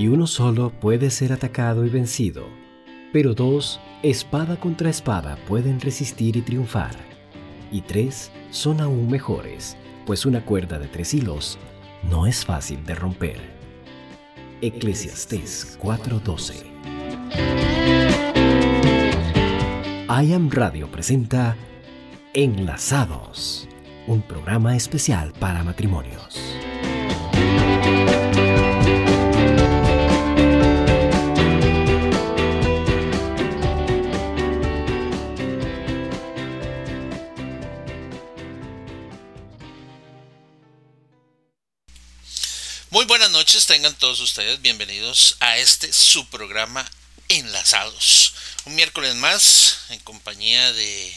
[0.00, 2.46] y uno solo puede ser atacado y vencido,
[3.12, 6.96] pero dos, espada contra espada, pueden resistir y triunfar,
[7.70, 9.76] y tres son aún mejores,
[10.06, 11.58] pues una cuerda de tres hilos
[12.02, 13.40] no es fácil de romper.
[14.62, 16.64] Eclesiastés 4:12
[20.08, 21.58] I Am Radio presenta
[22.32, 23.68] Enlazados,
[24.06, 26.49] un programa especial para matrimonios.
[43.66, 46.88] Tengan todos ustedes bienvenidos a este su programa
[47.28, 48.32] Enlazados.
[48.64, 51.14] Un miércoles más en compañía de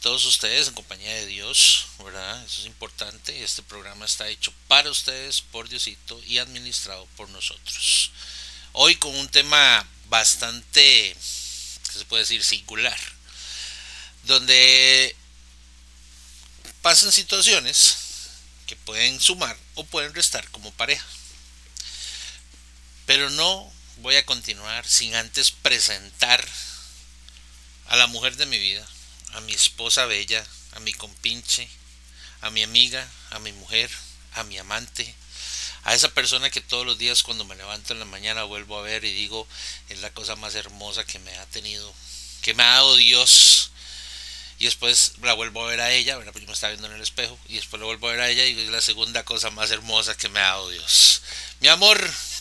[0.00, 2.44] todos ustedes, en compañía de Dios, ¿verdad?
[2.44, 3.44] Eso es importante.
[3.44, 8.10] Este programa está hecho para ustedes, por Diosito y administrado por nosotros.
[8.72, 11.16] Hoy con un tema bastante,
[11.92, 12.42] ¿qué se puede decir?
[12.42, 12.98] Singular.
[14.24, 15.14] Donde
[16.82, 17.96] pasan situaciones
[18.66, 21.06] que pueden sumar o pueden restar como pareja.
[23.06, 26.46] Pero no voy a continuar sin antes presentar
[27.86, 28.86] a la mujer de mi vida,
[29.32, 31.68] a mi esposa bella, a mi compinche,
[32.40, 33.90] a mi amiga, a mi mujer,
[34.32, 35.14] a mi amante,
[35.84, 38.82] a esa persona que todos los días cuando me levanto en la mañana vuelvo a
[38.82, 39.46] ver y digo,
[39.88, 41.92] es la cosa más hermosa que me ha tenido,
[42.40, 43.70] que me ha dado Dios
[44.58, 46.94] y después la vuelvo a ver a ella, bueno, pues yo me estaba viendo en
[46.94, 49.50] el espejo, y después la vuelvo a ver a ella y es la segunda cosa
[49.50, 51.22] más hermosa que me ha dado Dios.
[51.60, 51.98] Mi amor,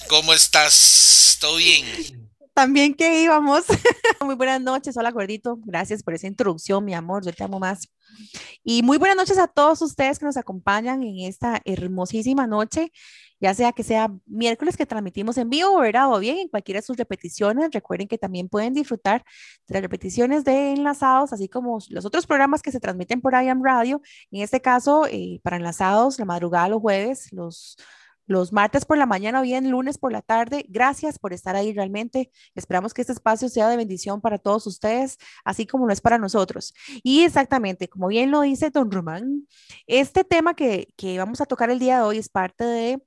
[0.08, 1.38] ¿cómo estás?
[1.39, 2.30] ¿Todo bien?
[2.53, 3.64] También que íbamos.
[4.22, 7.89] muy buenas noches, hola gordito, gracias por esa introducción, mi amor, yo te amo más.
[8.64, 12.92] Y muy buenas noches a todos ustedes que nos acompañan en esta hermosísima noche
[13.44, 16.09] ya sea que sea miércoles que transmitimos en vivo, ¿verdad?
[16.13, 17.71] O bien en cualquiera de sus repeticiones.
[17.73, 19.26] Recuerden que también pueden disfrutar
[19.67, 23.61] de las repeticiones de Enlazados, así como los otros programas que se transmiten por IAM
[23.61, 24.02] Radio.
[24.32, 27.76] En este caso, eh, para Enlazados, la madrugada los jueves, los
[28.26, 30.65] los martes por la mañana o bien lunes por la tarde.
[30.70, 32.32] Gracias por estar ahí realmente.
[32.55, 36.17] Esperamos que este espacio sea de bendición para todos ustedes, así como lo es para
[36.17, 36.73] nosotros.
[37.03, 39.45] Y exactamente, como bien lo dice don Román,
[39.87, 43.02] este tema que, que vamos a tocar el día de hoy es parte de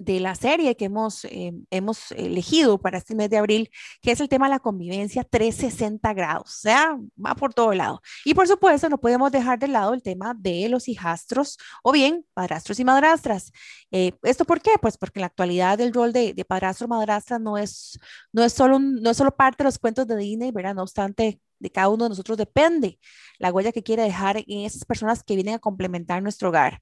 [0.00, 4.20] de la serie que hemos, eh, hemos elegido para este mes de abril, que es
[4.20, 8.00] el tema de la convivencia 360 grados, o sea, va por todo lado.
[8.24, 12.24] Y por supuesto, no podemos dejar de lado el tema de los hijastros o bien
[12.32, 13.52] padrastros y madrastras.
[13.90, 14.72] Eh, ¿Esto por qué?
[14.80, 17.98] Pues porque en la actualidad el rol de, de padrastro o madrastra no es,
[18.32, 20.74] no, es solo no es solo parte de los cuentos de Disney, ¿verdad?
[20.74, 22.98] No obstante, de cada uno de nosotros depende
[23.38, 26.80] la huella que quiere dejar en esas personas que vienen a complementar nuestro hogar.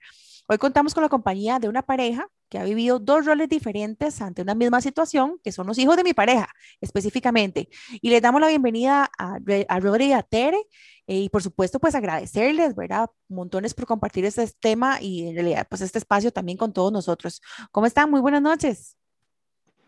[0.50, 4.40] Hoy contamos con la compañía de una pareja que ha vivido dos roles diferentes ante
[4.40, 6.48] una misma situación, que son los hijos de mi pareja
[6.80, 7.68] específicamente.
[8.00, 9.36] Y les damos la bienvenida a,
[9.68, 10.56] a Rodri y a Tere.
[11.06, 13.10] Eh, y por supuesto, pues agradecerles, ¿verdad?
[13.28, 17.42] Montones por compartir este tema y en realidad, pues este espacio también con todos nosotros.
[17.70, 18.10] ¿Cómo están?
[18.10, 18.96] Muy buenas noches.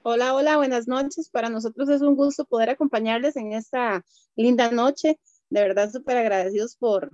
[0.03, 1.31] Hola, hola, buenas noches.
[1.31, 4.05] Para nosotros es un gusto poder acompañarles en esta
[4.37, 5.19] linda noche.
[5.49, 7.11] De verdad, súper agradecidos por,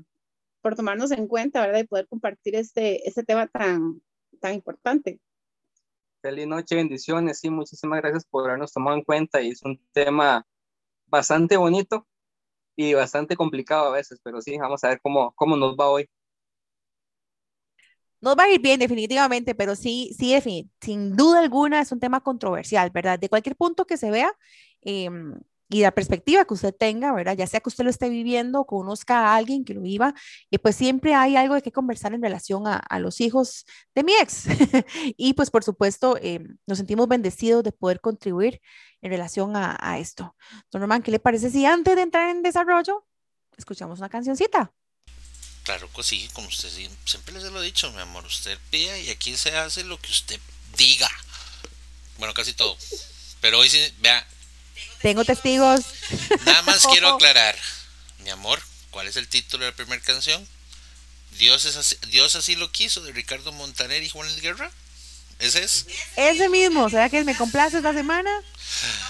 [0.66, 1.78] por tomarnos en cuenta, ¿verdad?
[1.78, 4.02] Y poder compartir este, este tema tan,
[4.40, 5.20] tan importante.
[6.20, 7.38] Feliz noche, bendiciones.
[7.38, 9.40] Sí, muchísimas gracias por habernos tomado en cuenta.
[9.40, 10.44] Y es un tema
[11.06, 12.04] bastante bonito
[12.74, 16.10] y bastante complicado a veces, pero sí, vamos a ver cómo, cómo nos va hoy.
[18.20, 22.24] Nos va a ir bien definitivamente, pero sí, sí, sin duda alguna es un tema
[22.24, 23.20] controversial, ¿verdad?
[23.20, 24.32] De cualquier punto que se vea,
[24.82, 25.08] eh,
[25.68, 27.36] y la perspectiva que usted tenga, ¿verdad?
[27.36, 30.14] Ya sea que usted lo esté viviendo o conozca a alguien que lo viva,
[30.50, 34.12] y pues siempre hay algo de que conversar en relación a, los hijos de mi
[34.14, 34.44] ex.
[35.16, 38.60] y pues por supuesto eh, nos sentimos bendecidos de poder contribuir
[39.02, 40.36] en relación a, esto.
[40.70, 43.06] Don Norman, ¿qué le parece si antes de entrar en desarrollo,
[43.56, 44.72] escuchamos una cancioncita?
[45.64, 46.68] Claro que sí, como usted
[47.04, 50.10] siempre les lo he dicho, mi amor, usted pida y aquí se hace lo que
[50.10, 50.40] usted
[50.76, 51.10] diga.
[52.18, 52.76] Bueno, casi todo.
[53.40, 54.26] Pero hoy sí, vea,
[55.02, 55.80] tengo testigos.
[56.44, 57.56] Nada más quiero aclarar,
[58.18, 60.46] mi amor, ¿cuál es el título de la primera canción?
[61.38, 64.70] Dios, es así, Dios así lo quiso, de Ricardo Montaner y Juan Luis Guerra.
[65.38, 65.86] ¿Ese es?
[66.16, 68.30] Ese mismo, o sea que me complace esta semana.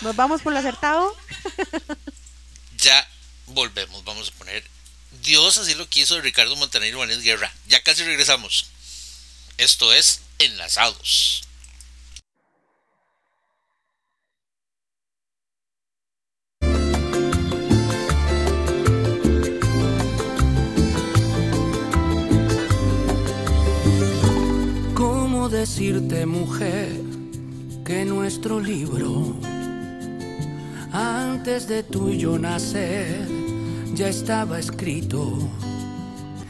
[0.00, 1.16] Nos vamos por lo acertado.
[2.78, 3.08] ya
[3.46, 4.64] volvemos, vamos a poner
[5.22, 7.52] Dios así lo quiso de Ricardo Montaner y Juan Luis Guerra.
[7.68, 8.66] Ya casi regresamos.
[9.56, 11.45] Esto es Enlazados.
[25.66, 26.92] Decirte mujer
[27.84, 29.34] que nuestro libro,
[30.92, 32.08] antes de tú
[32.38, 33.26] nacer,
[33.92, 35.36] ya estaba escrito.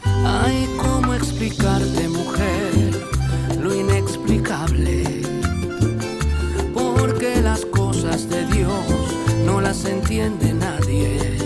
[0.04, 2.72] Ay, ¿cómo explicarte, mujer,
[3.58, 5.22] lo inexplicable?
[6.74, 8.86] Porque las cosas de Dios
[9.46, 11.38] no las entiende nadie.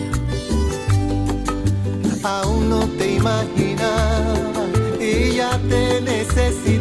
[2.25, 4.65] Aún no te imaginaba
[5.01, 6.80] y ya te necesitaba.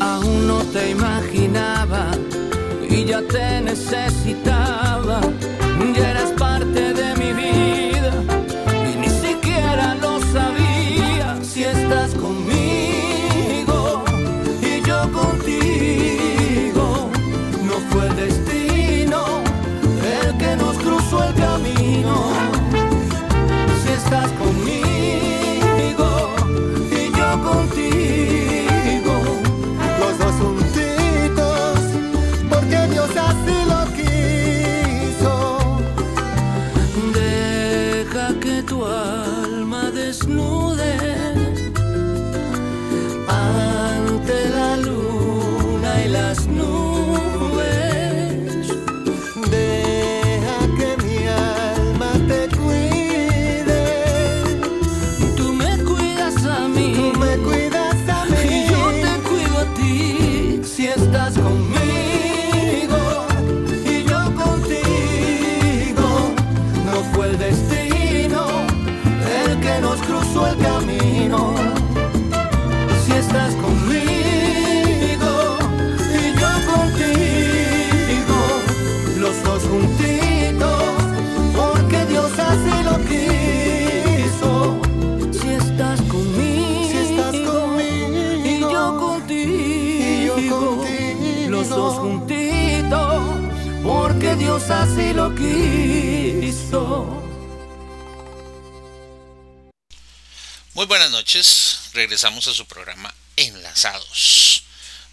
[0.00, 2.10] Aún no te imaginaba
[2.88, 5.20] y ya te necesitaba.
[102.12, 104.64] Regresamos a su programa Enlazados.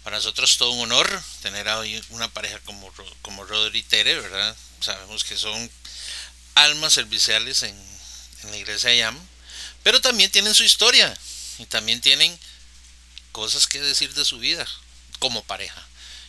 [0.04, 2.92] Para nosotros todo un honor tener hoy una pareja como,
[3.22, 4.54] como Rodri Tere, ¿verdad?
[4.82, 5.70] Sabemos que son
[6.56, 7.74] almas serviciales en,
[8.42, 9.18] en la iglesia de Yam,
[9.82, 11.16] pero también tienen su historia
[11.56, 12.38] y también tienen
[13.32, 14.68] cosas que decir de su vida
[15.20, 15.82] como pareja.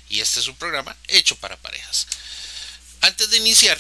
[0.08, 2.08] Y este es un programa hecho para parejas.
[3.02, 3.78] Antes de iniciar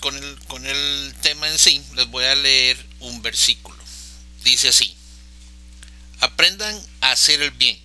[0.00, 3.82] con el, con el tema en sí, les voy a leer un versículo.
[4.44, 4.99] Dice así,
[6.20, 7.78] aprendan a hacer el bien,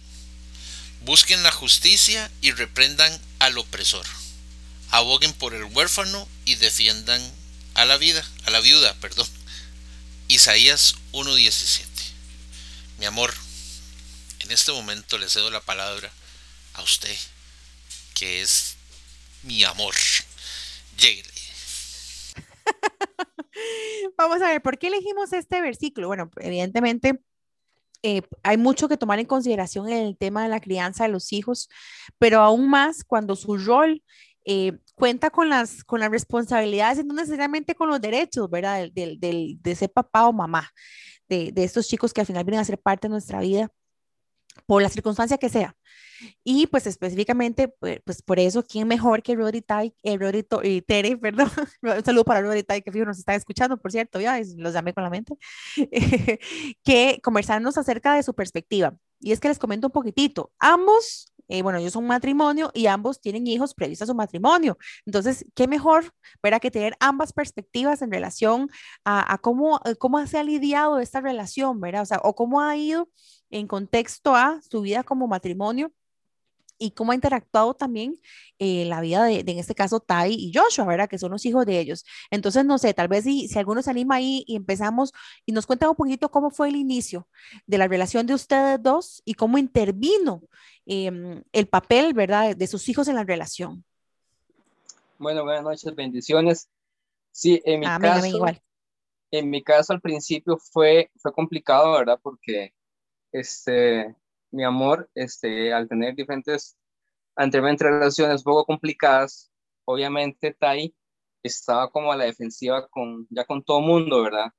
[1.01, 4.05] busquen la justicia y reprendan al opresor,
[4.91, 7.21] aboguen por el huérfano y defiendan
[7.73, 9.27] a la vida, a la viuda, perdón.
[10.27, 11.85] Isaías 1:17.
[12.97, 13.33] Mi amor,
[14.39, 16.11] en este momento le cedo la palabra
[16.73, 17.15] a usted,
[18.13, 18.75] que es
[19.43, 19.95] mi amor.
[20.97, 21.29] Lléguele.
[24.17, 26.07] Vamos a ver, ¿por qué elegimos este versículo?
[26.07, 27.19] Bueno, evidentemente
[28.05, 31.33] eh, hay mucho que tomar en consideración en el tema de la crianza de los
[31.33, 31.69] hijos,
[32.19, 34.03] pero aún más cuando su rol
[34.45, 38.89] eh, cuenta con las, con las responsabilidades y no necesariamente con los derechos, ¿verdad?
[38.93, 40.69] Del, del- de ser papá o mamá,
[41.29, 43.71] de, de estos chicos que al final vienen a ser parte de nuestra vida
[44.65, 45.75] por la circunstancia que sea.
[46.43, 51.17] Y pues específicamente, pues, por eso, ¿quién mejor que Roddy Tai, eh, Roddy To- Tere,
[51.21, 51.51] perdón?
[51.81, 54.93] Un saludo para Roddy Tai, que fijo nos están escuchando, por cierto, ya los llamé
[54.93, 55.35] con la mente,
[56.83, 58.95] que conversarnos acerca de su perspectiva.
[59.19, 62.87] Y es que les comento un poquitito, ambos eh, bueno, ellos son un matrimonio y
[62.87, 64.77] ambos tienen hijos previos a su matrimonio.
[65.05, 66.11] Entonces, ¿qué mejor,
[66.41, 66.61] ¿verdad?
[66.61, 68.69] Que tener ambas perspectivas en relación
[69.03, 72.03] a, a cómo, eh, cómo se ha lidiado esta relación, ¿verdad?
[72.03, 73.09] O sea, o cómo ha ido
[73.49, 75.91] en contexto a su vida como matrimonio
[76.77, 78.15] y cómo ha interactuado también
[78.59, 81.09] eh, la vida de, de, en este caso, Tai y Joshua, ¿verdad?
[81.09, 82.05] Que son los hijos de ellos.
[82.31, 85.13] Entonces, no sé, tal vez si, si alguno se anima ahí y empezamos
[85.45, 87.27] y nos cuenta un poquito cómo fue el inicio
[87.65, 90.41] de la relación de ustedes dos y cómo intervino
[90.85, 93.83] eh, el papel, ¿verdad?, de sus hijos en la relación.
[95.17, 96.69] Bueno, buenas noches, bendiciones.
[97.31, 98.61] Sí, en mi amén, caso, amén, igual.
[99.31, 102.19] en mi caso al principio fue, fue complicado, ¿verdad?
[102.21, 102.73] Porque,
[103.31, 104.15] este,
[104.51, 106.77] mi amor, este, al tener diferentes,
[107.35, 109.51] anteriormente relaciones poco complicadas,
[109.85, 110.93] obviamente Tai
[111.43, 114.51] estaba como a la defensiva con, ya con todo mundo, ¿verdad?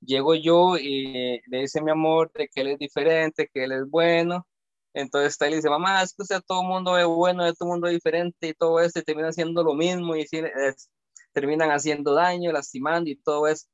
[0.00, 3.88] Llego yo y le dice mi amor de que él es diferente, que él es
[3.88, 4.46] bueno.
[4.92, 8.48] Entonces le dice, mamá, es que sea, todo mundo es bueno, todo mundo es diferente
[8.48, 10.90] y todo esto, y termina haciendo lo mismo y es,
[11.32, 13.66] terminan haciendo daño, lastimando y todo eso.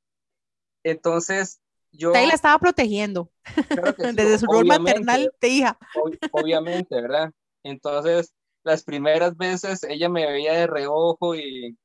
[0.83, 2.13] Entonces, yo...
[2.13, 5.79] la estaba protegiendo sí, desde su rol maternal de hija.
[5.95, 7.31] Ob obviamente, ¿verdad?
[7.63, 11.79] Entonces, las primeras veces ella me veía de reojo y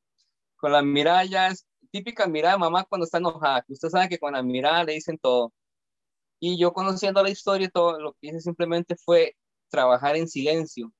[0.58, 4.20] con la mirada ya es típica mirada de mamá cuando está enojada, usted sabe que
[4.20, 5.54] con la mirada le dicen todo.
[6.42, 9.38] Y yo conociendo la historia, todo lo que hice simplemente fue
[9.70, 10.88] trabajar en silencio.
[10.88, 10.92] O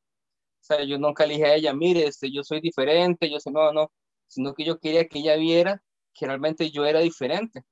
[0.62, 3.74] sea, yo nunca le dije a ella, mire, este, yo soy diferente, yo soy, no,
[3.74, 3.92] no,
[4.28, 5.84] sino que yo quería que ella viera
[6.14, 7.64] que realmente yo era diferente.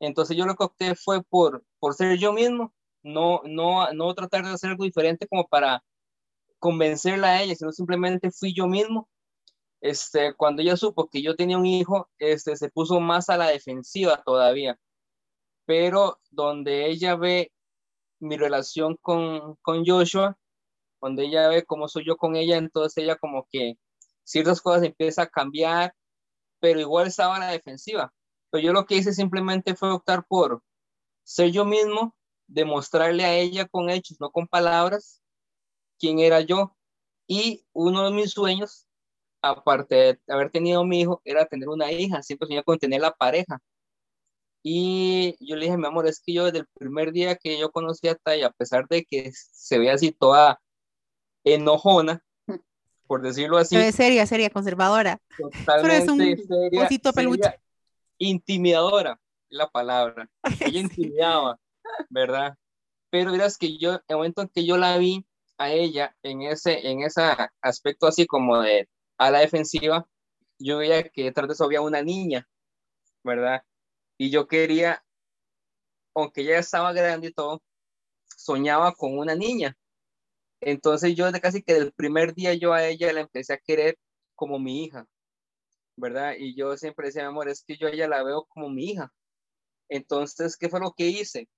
[0.00, 4.44] Entonces yo lo que opté fue por, por ser yo mismo, no, no, no tratar
[4.44, 5.84] de hacer algo diferente como para
[6.60, 9.08] convencerla a ella, sino simplemente fui yo mismo.
[9.80, 13.48] Este, cuando ella supo que yo tenía un hijo, este, se puso más a la
[13.48, 14.78] defensiva todavía.
[15.64, 17.52] Pero donde ella ve
[18.20, 20.36] mi relación con, con Joshua,
[21.00, 23.76] donde ella ve cómo soy yo con ella, entonces ella como que
[24.24, 25.94] ciertas cosas empieza a cambiar,
[26.60, 28.12] pero igual estaba la defensiva.
[28.50, 30.62] Pero yo lo que hice simplemente fue optar por
[31.24, 32.16] ser yo mismo,
[32.46, 35.22] demostrarle a ella con hechos, no con palabras,
[35.98, 36.76] quién era yo.
[37.26, 38.86] Y uno de mis sueños,
[39.42, 43.12] aparte de haber tenido mi hijo, era tener una hija, siempre soñaba con tener la
[43.12, 43.60] pareja.
[44.62, 47.70] Y yo le dije, mi amor, es que yo desde el primer día que yo
[47.70, 50.60] conocí a Tay, a pesar de que se ve así toda
[51.44, 52.22] enojona,
[53.08, 53.74] por decirlo así.
[53.74, 55.20] Pero es seria, seria, conservadora.
[55.36, 57.42] Totalmente es un seria, osito peluche.
[57.42, 57.62] seria,
[58.18, 60.30] intimidadora, la palabra.
[60.60, 61.58] Ella intimidaba,
[62.08, 62.56] ¿verdad?
[63.10, 65.26] Pero verás que yo, el momento en que yo la vi
[65.58, 67.20] a ella en ese, en ese
[67.60, 68.88] aspecto así como de
[69.18, 70.06] a la defensiva,
[70.58, 72.48] yo veía que detrás de eso había una niña,
[73.22, 73.62] ¿verdad?
[74.22, 75.04] Y yo quería,
[76.14, 77.60] aunque ya estaba grande y todo,
[78.36, 79.76] soñaba con una niña.
[80.60, 83.98] Entonces yo desde casi que del primer día yo a ella la empecé a querer
[84.36, 85.08] como mi hija.
[85.96, 86.34] ¿verdad?
[86.38, 89.12] Y yo siempre decía, amor, es que yo a ella la veo como mi hija.
[89.88, 91.48] Entonces, ¿qué fue lo que hice?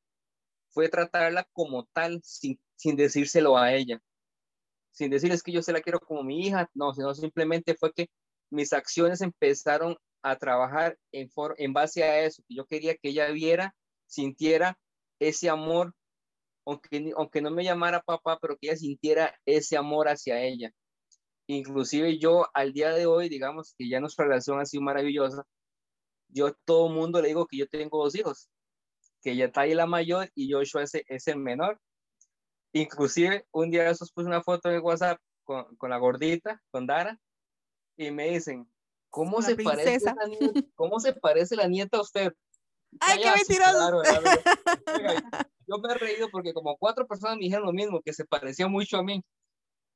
[0.70, 4.00] Fue tratarla como tal, sin, sin decírselo a ella.
[4.90, 8.08] Sin decirles que yo se la quiero como mi hija, no, sino simplemente fue que
[8.48, 13.10] mis acciones empezaron a trabajar en, for en base a eso, que yo quería que
[13.10, 13.74] ella viera,
[14.06, 14.78] sintiera
[15.20, 15.94] ese amor,
[16.66, 20.72] aunque, aunque no me llamara papá, pero que ella sintiera ese amor hacia ella.
[21.46, 25.44] Inclusive yo al día de hoy, digamos que ya nuestra relación ha sido maravillosa,
[26.28, 28.48] yo a todo mundo le digo que yo tengo dos hijos,
[29.22, 31.78] que ella está ahí la mayor y Joshua es, es el menor.
[32.72, 37.20] Inclusive un día esos puse una foto en WhatsApp con, con, la gordita, con Dara,
[37.98, 38.66] y me dicen,
[39.14, 42.32] ¿cómo se, parece la nieta, ¿cómo se parece la nieta a usted?
[42.98, 44.02] ¡Ay, qué mentiroso!
[45.68, 48.66] yo me he reído porque como cuatro personas me dijeron lo mismo, que se parecía
[48.66, 49.22] mucho a mí.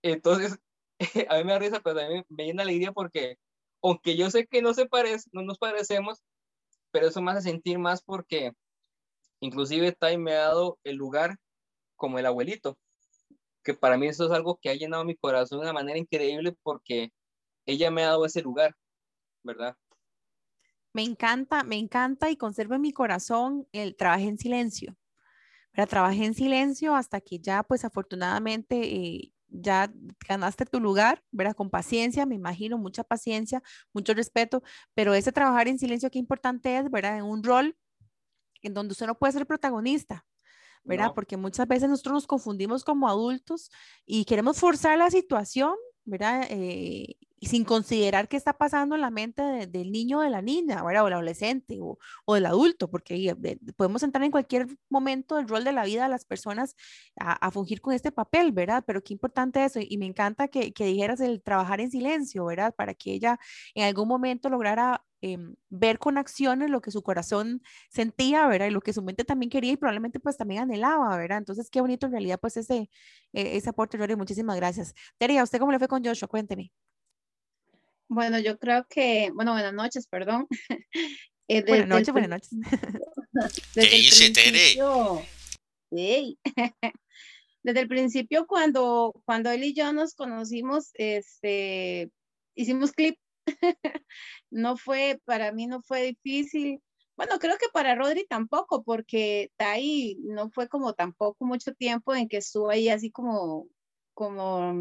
[0.03, 0.57] Entonces,
[1.29, 3.39] a mí me da risa, pero también me llena alegría porque,
[3.83, 6.23] aunque yo sé que no se parece, no nos parecemos,
[6.93, 8.53] pero eso me hace sentir más porque
[9.41, 11.39] inclusive Tai me ha dado el lugar
[11.97, 12.79] como el abuelito,
[13.65, 16.55] que para mí eso es algo que ha llenado mi corazón de una manera increíble
[16.63, 17.11] porque
[17.67, 18.77] ella me ha dado ese lugar,
[19.43, 19.77] ¿verdad?
[20.93, 24.97] Me encanta, me encanta y conservo en mi corazón el trabajo en silencio.
[25.73, 29.93] Pero trabajé en silencio hasta que ya, pues afortunadamente, eh, ya
[30.29, 31.55] ganaste tu lugar, ¿verdad?
[31.55, 34.63] Con paciencia, me imagino, mucha paciencia, mucho respeto,
[34.95, 37.19] pero ese trabajar en silencio, qué importante es, ¿verdad?
[37.19, 37.77] En un rol
[38.63, 40.27] en donde usted no puede ser protagonista,
[40.85, 41.07] ¿verdad?
[41.07, 41.15] No.
[41.15, 43.71] Porque muchas veces nosotros nos confundimos como adultos
[44.05, 45.75] y queremos forzar la situación,
[46.09, 46.47] ¿verdad?
[46.51, 50.83] Eh, sin considerar qué está pasando en la mente del niño o de la niña.
[50.83, 53.37] O el adolescente o, o del adulto, porque
[53.77, 56.75] podemos entrar en cualquier momento del rol de la vida de las personas
[57.19, 58.85] a, a, fungir con este papel, ¿verdad?
[58.87, 59.81] Pero qué importante eso.
[59.83, 62.75] Y me encanta que, que dijeras el trabajar en silencio, ¿verdad?
[62.75, 63.39] Para que ella
[63.75, 67.61] en algún momento lograra Em, ver con acciones lo que su corazón
[67.91, 68.69] sentía, ¿verdad?
[68.69, 71.39] Y lo que su mente también quería y probablemente pues también anhelaba, ¿verdad?
[71.39, 72.89] Entonces, qué bonito en realidad pues ese,
[73.33, 74.95] e, ese aporte, Rory, muchísimas gracias.
[75.19, 76.29] Teria, ¿usted cómo le fue con Joshua?
[76.29, 76.71] Cuénteme.
[78.09, 80.47] Bueno, yo creo que, bueno, buenas noches, perdón.
[81.49, 82.51] eh, buenas noches, buenas noches.
[83.75, 84.77] ¿Qué dice Tere?
[87.65, 92.09] Desde el principio, cuando, cuando él y yo nos conocimos, este,
[92.55, 93.19] hicimos clip
[94.51, 96.83] no fue, para mí no fue difícil.
[97.17, 102.29] Bueno, creo que para Rodri tampoco, porque Tai no fue como tampoco mucho tiempo en
[102.29, 103.67] que estuvo ahí así como,
[104.15, 104.73] como,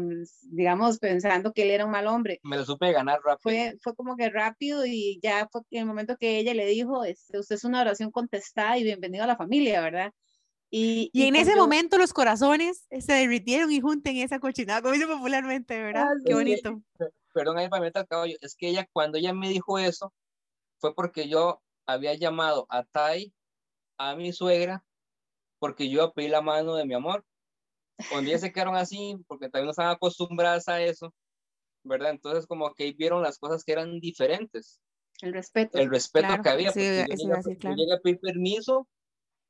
[0.42, 2.38] digamos, pensando que él era un mal hombre.
[2.44, 3.38] Me lo supe ganar rápido.
[3.42, 7.04] Fue, fue como que rápido y ya fue en el momento que ella le dijo,
[7.04, 10.12] este, usted es una oración contestada y bienvenido a la familia, ¿verdad?
[10.70, 15.06] Y, y, en ese momento los corazones se derritieron y junten esa cochinada, como dice
[15.06, 16.04] popularmente, ¿verdad?
[16.26, 16.82] Qué bonito
[17.38, 20.12] perdón ahí para meter al caballo, es que ella, cuando ella me dijo eso,
[20.80, 23.32] fue porque yo había llamado a Tai,
[23.96, 24.84] a mi suegra,
[25.60, 27.24] porque yo pedí la mano de mi amor.
[28.10, 31.14] Cuando ellas se quedaron así, porque también no estaban acostumbradas a eso,
[31.84, 32.10] ¿verdad?
[32.10, 34.80] Entonces como que vieron las cosas que eran diferentes.
[35.20, 35.78] El respeto.
[35.78, 36.72] El respeto que había.
[36.72, 38.88] Sí, yo, llegué, yo, llegué, a pedir permiso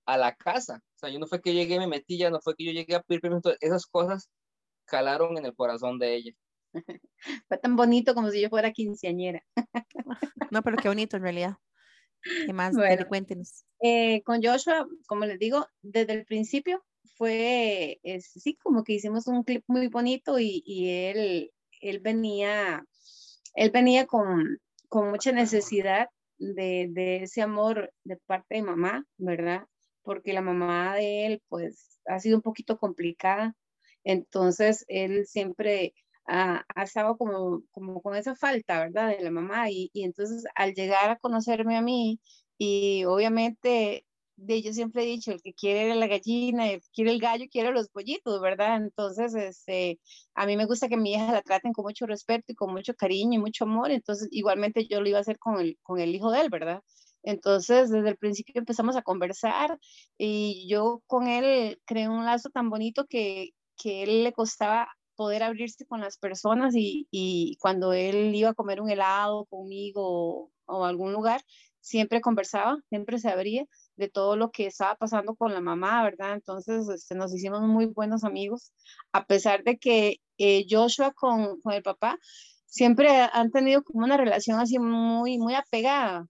[0.05, 0.83] a la casa.
[0.97, 2.95] O sea, yo no fue que llegué, me metí, ya no fue que yo llegué
[2.97, 3.55] a pedir permiso.
[3.61, 4.29] Esas cosas
[4.85, 6.33] calaron en el corazón de ella.
[7.49, 9.45] Fue tan bonito como si yo fuera quinceañera.
[10.51, 11.59] No, pero qué bonito en realidad.
[12.47, 12.75] ¿Qué más?
[13.09, 13.67] cuéntenos.
[13.81, 16.85] Eh, con Joshua, como les digo, desde el principio
[17.17, 22.85] fue, es, sí, como que hicimos un clip muy bonito y, y él, él venía,
[23.55, 24.59] él venía con,
[24.89, 26.09] con mucha necesidad
[26.39, 29.67] de, de, ese amor de parte de mamá, ¿verdad?
[30.03, 33.55] Porque la mamá de él, pues, ha sido un poquito complicada.
[34.05, 35.95] Entonces, él siempre
[36.29, 39.11] ha, estado como, como con esa falta, ¿verdad?
[39.17, 39.71] De la mamá.
[39.71, 42.21] Y, y, entonces al llegar a conocerme a mí,
[42.59, 44.05] y obviamente
[44.39, 47.89] de yo siempre he dicho, el que quiere la gallina, quiere el gallo, quiere los
[47.91, 48.77] pollitos, ¿verdad?
[48.77, 50.01] Entonces, este,
[50.35, 52.95] a mí me gusta que mi hija la traten con mucho respeto y con mucho
[52.95, 56.15] cariño y mucho amor, entonces igualmente yo lo iba a hacer con el, con el
[56.15, 56.83] hijo de él, ¿verdad?
[57.25, 59.79] Entonces, desde el principio empezamos a conversar
[60.17, 65.43] y yo con él creé un lazo tan bonito que, que él le costaba poder
[65.43, 71.13] abrirse con las personas y, cuando él iba a comer un helado conmigo o, algún
[71.13, 71.43] lugar,
[71.81, 76.35] siempre conversaba, siempre se abría de todo lo que estaba pasando con la mamá, ¿verdad?
[76.35, 78.73] Entonces este, nos hicimos muy buenos amigos,
[79.13, 82.17] a pesar de que eh, Joshua con, con, el papá
[82.67, 86.29] siempre han tenido como una relación así muy, muy apegada.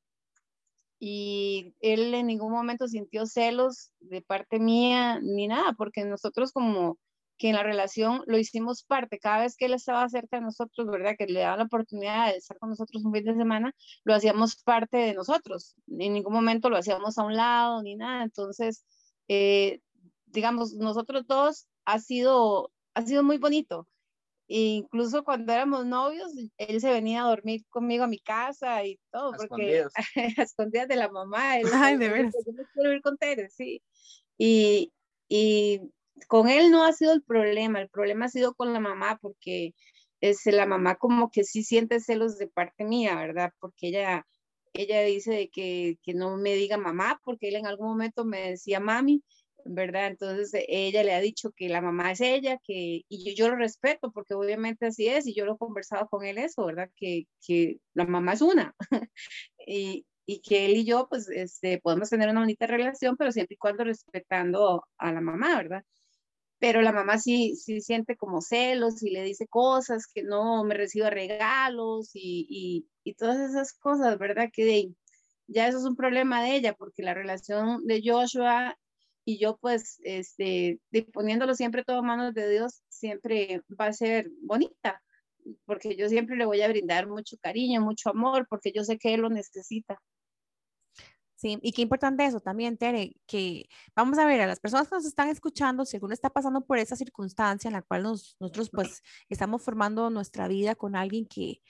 [0.99, 6.99] Y él en ningún momento sintió celos de parte mía ni nada, porque nosotros como
[7.39, 9.19] que en la relación lo hicimos parte.
[9.19, 11.15] Cada vez que él estaba cerca de nosotros, ¿verdad?
[11.17, 13.75] Que le daba la oportunidad de estar con nosotros un fin de semana,
[14.05, 15.77] lo hacíamos parte de nosotros.
[15.87, 18.25] En ningún momento lo hacíamos a un lado ni nada.
[18.25, 18.85] Entonces,
[19.29, 19.81] eh,
[20.27, 23.87] digamos, nosotros dos ha sido, ha sido muy bonito.
[24.49, 28.99] E incluso cuando éramos novios, él se venía a dormir conmigo a mi casa y
[29.13, 29.85] todo, porque
[30.39, 31.53] a escondidas de la mamá.
[31.93, 32.33] Ay, de verdad.
[32.47, 33.83] Yo no quiero ir con Tere, sí.
[34.39, 34.93] Y,
[35.29, 35.83] y
[36.27, 39.75] con él no ha sido el problema, el problema ha sido con la mamá, porque
[40.21, 43.53] es la mamá como que sí siente celos de parte mía, ¿verdad?
[43.61, 44.27] Porque ella,
[44.73, 48.81] ella dice que, que no me diga mamá, porque él en algún momento me decía
[48.81, 49.23] mami,
[49.65, 50.09] ¿verdad?
[50.09, 53.57] Entonces ella le ha dicho que la mamá es ella, que, y yo, yo, lo
[53.57, 56.91] respeto porque obviamente así es, y yo lo he conversado con él eso, ¿verdad?
[56.97, 58.75] Que, que la mamá es una.
[59.67, 63.55] y, y que él y yo, pues, este, podemos tener una bonita relación, pero siempre
[63.55, 65.85] y cuando respetando a la mamá, ¿verdad?
[66.59, 70.75] Pero la mamá sí, sí siente como celos y le dice cosas que no me
[70.75, 74.49] reciba regalos y, y, y, todas esas cosas, ¿verdad?
[74.53, 74.91] Que
[75.47, 78.77] ya eso es un problema de ella, porque la relación de Joshua
[79.25, 80.81] y yo, pues, este,
[81.13, 85.03] poniéndolo siempre todo en manos de Dios, siempre va a ser bonita,
[85.67, 89.15] porque yo siempre le voy a brindar mucho cariño, mucho amor, porque yo sé que
[89.15, 90.01] él lo necesita.
[91.39, 94.97] Sí, y qué importante eso también, Tere, que vamos a ver a las personas que
[94.97, 99.05] nos están escuchando, si alguno está pasando por esa circunstancia en la cual nosotros pues
[99.29, 101.63] estamos formando nuestra vida con alguien que,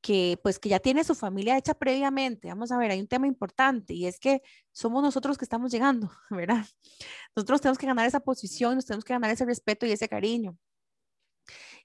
[0.00, 2.48] que pues que ya tiene su familia hecha previamente.
[2.48, 4.40] Vamos a ver, hay un tema importante y es que
[4.72, 6.64] somos nosotros que estamos llegando, ¿verdad?
[7.36, 10.56] Nosotros tenemos que ganar esa posición, nos tenemos que ganar ese respeto y ese cariño.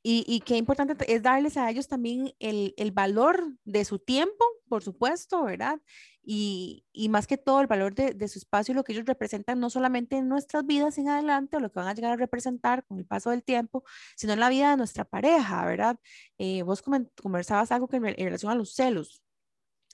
[0.04, 4.84] y, qué importante es darles a ellos también el, el, valor de su tiempo, por
[4.84, 5.82] supuesto, ¿verdad?
[6.28, 9.06] Y, y más que todo el valor de, de, su espacio y lo que ellos
[9.06, 12.16] representan, no solamente en nuestras vidas en adelante o lo que van a llegar a
[12.16, 13.84] representar con el paso del tiempo,
[14.16, 16.00] sino en la vida de nuestra pareja, ¿verdad?
[16.40, 16.82] Eh, vos
[17.22, 19.22] conversabas algo que en, en relación a los celos.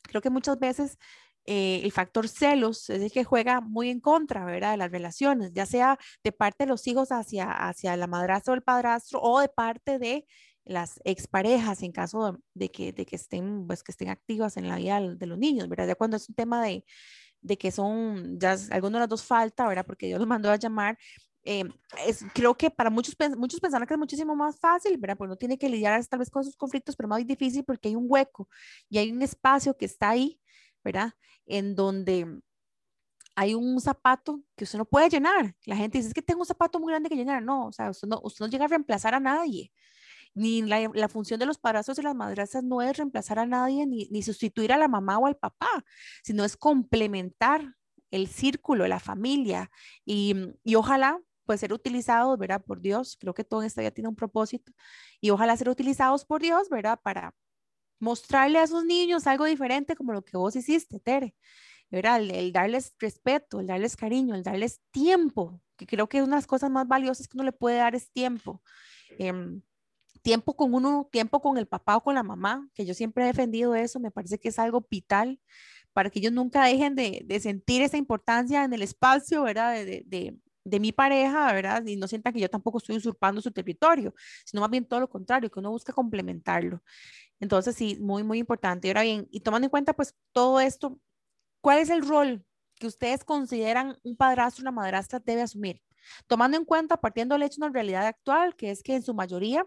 [0.04, 0.98] Creo que muchas veces
[1.46, 4.72] eh, el factor celos es el que juega muy en contra, ¿verdad?
[4.72, 8.56] De las relaciones, ya sea de parte de los hijos hacia, hacia la madrastra o
[8.56, 10.26] el padrastro o de parte de
[10.66, 14.78] las exparejas en caso de, que, de que, estén, pues, que estén activas en la
[14.78, 15.88] vida de los niños, ¿verdad?
[15.88, 16.86] Ya cuando es un tema de,
[17.42, 19.86] de que son, ya alguno de las dos falta, ¿verdad?
[19.86, 20.98] Porque Dios los mandó a llamar.
[21.44, 21.64] Eh,
[22.06, 25.18] es, creo que para muchos, muchos pensaron que es muchísimo más fácil, ¿verdad?
[25.18, 27.96] Porque no tiene que lidiar tal vez con esos conflictos, pero más difícil porque hay
[27.96, 28.48] un hueco
[28.90, 30.42] y hay un espacio que está ahí
[30.84, 31.14] ¿verdad?
[31.46, 32.42] En donde
[33.36, 35.56] hay un zapato que usted no puede llenar.
[35.66, 37.42] La gente dice, es que tengo un zapato muy grande que llenar.
[37.42, 39.72] No, o sea, usted no, usted no llega a reemplazar a nadie.
[40.34, 43.86] Ni la, la función de los padrazos y las madrastras no es reemplazar a nadie
[43.86, 45.70] ni, ni sustituir a la mamá o al papá,
[46.24, 47.76] sino es complementar
[48.12, 49.72] el círculo, la familia
[50.06, 52.64] y, y ojalá pues ser utilizados, ¿verdad?
[52.64, 54.72] Por Dios, creo que todo esto ya tiene un propósito
[55.20, 57.00] y ojalá ser utilizados por Dios, ¿verdad?
[57.04, 57.34] Para,
[58.02, 61.36] mostrarle a esos niños algo diferente como lo que vos hiciste, Tere.
[61.90, 62.22] ¿verdad?
[62.22, 66.48] El, darles respeto, el darles cariño, el darles tiempo, que creo que una de las
[66.48, 68.62] cosas más valiosas que uno le puede dar es tiempo.
[69.20, 69.62] Em,
[70.22, 73.28] tiempo con uno, tiempo con el papá o con la mamá, que yo siempre he
[73.28, 75.40] defendido eso, me parece que es algo vital
[75.94, 79.74] para que ellos nunca dejen de, de sentir esa importancia en el espacio, ¿verdad?
[79.74, 81.86] De, de, de, mi pareja, ¿verdad?
[81.86, 84.14] Y no sientan que yo tampoco estoy usurpando su territorio,
[84.46, 86.82] sino más bien todo lo contrario, que uno busca complementarlo.
[87.40, 88.88] Entonces, sí, muy, muy importante.
[88.88, 91.00] Y ahora bien, y tomando en cuenta pues todo esto,
[91.62, 95.82] ¿cuál es el rol que ustedes consideran un padrastro, una madrastra debe asumir?
[96.28, 99.14] Tomando en cuenta, partiendo del hecho de una realidad actual, que es que en su
[99.14, 99.66] mayoría,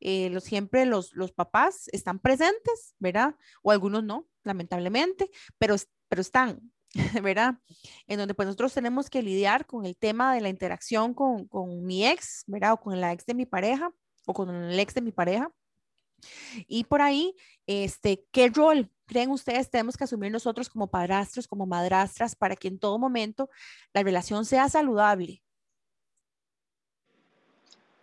[0.00, 3.34] eh, siempre los, los papás están presentes, ¿verdad?
[3.62, 5.76] O algunos no, lamentablemente, pero,
[6.08, 6.72] pero están,
[7.22, 7.58] ¿verdad?
[8.06, 11.84] En donde pues nosotros tenemos que lidiar con el tema de la interacción con, con
[11.84, 12.72] mi ex, ¿verdad?
[12.74, 13.92] O con la ex de mi pareja,
[14.26, 15.50] o con el ex de mi pareja.
[16.66, 17.34] Y por ahí,
[17.66, 22.68] este, ¿qué rol creen ustedes tenemos que asumir nosotros como padrastros, como madrastras, para que
[22.68, 23.48] en todo momento
[23.92, 25.42] la relación sea saludable?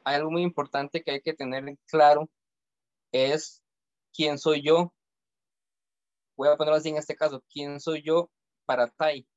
[0.06, 2.30] Hay algo muy importante que hay que tener claro,
[3.12, 3.64] es
[4.14, 4.94] quién soy yo.
[6.38, 8.30] Voy a ponerlo así en este caso, quién soy yo
[8.66, 9.28] para Tai.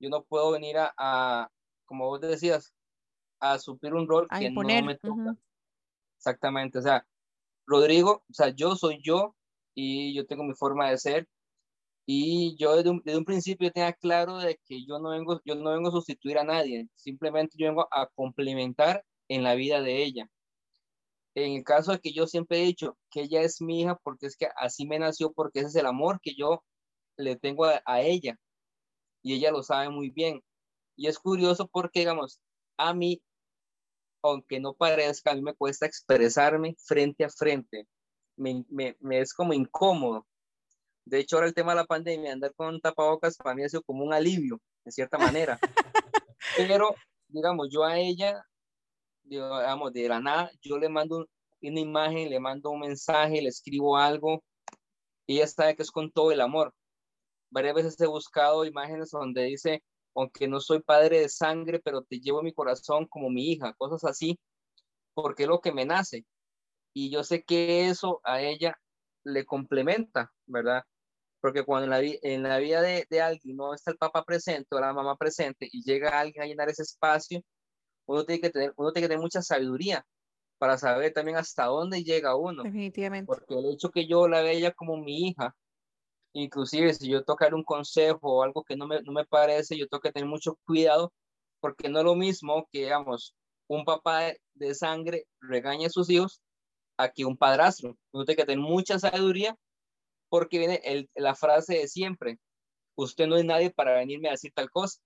[0.00, 1.48] Yo no puedo venir a,
[1.86, 2.74] como vos decías,
[3.40, 5.36] a suplir un rol que no me toca.
[6.16, 7.06] Exactamente, o sea,
[7.64, 9.36] Rodrigo, o sea, yo soy yo
[9.74, 11.28] y yo tengo mi forma de ser.
[12.04, 15.54] Y yo desde un, desde un principio tenía claro de que yo no, vengo, yo
[15.54, 20.02] no vengo a sustituir a nadie, simplemente yo vengo a complementar en la vida de
[20.02, 20.28] ella.
[21.34, 24.26] En el caso de que yo siempre he dicho que ella es mi hija porque
[24.26, 26.64] es que así me nació, porque ese es el amor que yo
[27.16, 28.36] le tengo a, a ella.
[29.22, 30.42] Y ella lo sabe muy bien.
[30.96, 32.40] Y es curioso porque, digamos,
[32.76, 33.22] a mí
[34.22, 37.86] aunque no parezca, a mí me cuesta expresarme frente a frente.
[38.36, 40.26] Me, me, me, es como incómodo.
[41.04, 43.82] De hecho, ahora el tema de la pandemia, andar con tapabocas para mí ha sido
[43.82, 45.58] como un alivio, de cierta manera.
[46.56, 46.94] Pero,
[47.28, 48.44] digamos, yo a ella,
[49.28, 51.26] digamos, de la nada, yo le mando
[51.62, 54.42] una imagen, le mando un mensaje, le escribo algo,
[55.26, 56.74] y ella sabe que es con todo el amor.
[57.50, 59.82] Varias veces he buscado imágenes donde dice,
[60.14, 64.04] aunque no soy padre de sangre, pero te llevo mi corazón como mi hija, cosas
[64.04, 64.38] así,
[65.14, 66.24] porque es lo que me nace.
[66.94, 68.76] Y yo sé que eso a ella
[69.24, 70.82] le complementa, ¿verdad?
[71.40, 74.74] Porque cuando en la, en la vida de, de, alguien no está el papá presente
[74.74, 77.42] o la mamá presente y llega alguien a llenar ese espacio,
[78.08, 80.04] uno tiene que tener, uno tiene que tener mucha sabiduría
[80.58, 82.64] para saber también hasta dónde llega uno.
[82.64, 83.26] Definitivamente.
[83.26, 85.54] Porque el hecho que yo la vea como mi hija,
[86.32, 89.86] inclusive si yo tocar un consejo o algo que no me, no me parece, yo
[89.88, 91.12] tengo que tener mucho cuidado
[91.60, 93.34] porque no es lo mismo que, digamos,
[93.68, 96.40] un papá de, sangre regañe a sus hijos
[96.96, 97.96] a que un padrastro.
[98.12, 99.54] Uno tiene que tener mucha sabiduría
[100.30, 102.38] porque viene el, la frase de siempre,
[102.96, 104.98] usted no es nadie para venirme a decir tal cosa.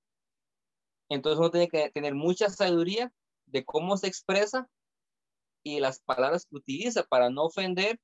[1.12, 3.12] Entonces uno tiene que tener mucha sabiduría
[3.46, 4.66] de cómo se expresa
[5.62, 8.00] y las palabras que utiliza para no ofender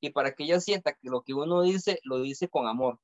[0.00, 2.98] y para que ella sienta que lo que uno dice, lo dice con amor.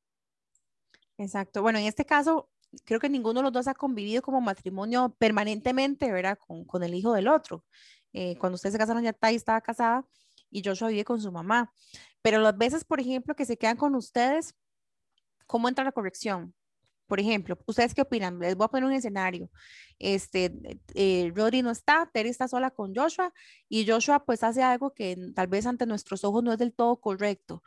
[1.16, 1.62] Exacto.
[1.62, 2.50] Bueno, en este caso,
[2.84, 6.36] creo que ninguno de los dos ha convivido como matrimonio permanentemente, ¿verdad?
[6.36, 7.64] Con, con el hijo del otro.
[8.12, 10.04] Eh, cuando ustedes se casaron, ya Tai estaba casada
[10.50, 11.72] y Joshua vive con su mamá.
[12.20, 14.56] Pero las veces, por ejemplo, que se quedan con ustedes,
[15.46, 16.52] ¿cómo entra la corrección?
[17.10, 18.38] Por ejemplo, ¿ustedes qué opinan?
[18.38, 19.50] Les voy a poner un escenario.
[19.98, 23.34] Este, eh, Rodri no está, Terry está sola con Joshua
[23.68, 27.00] y Joshua pues hace algo que tal vez ante nuestros ojos no es del todo
[27.00, 27.64] correcto.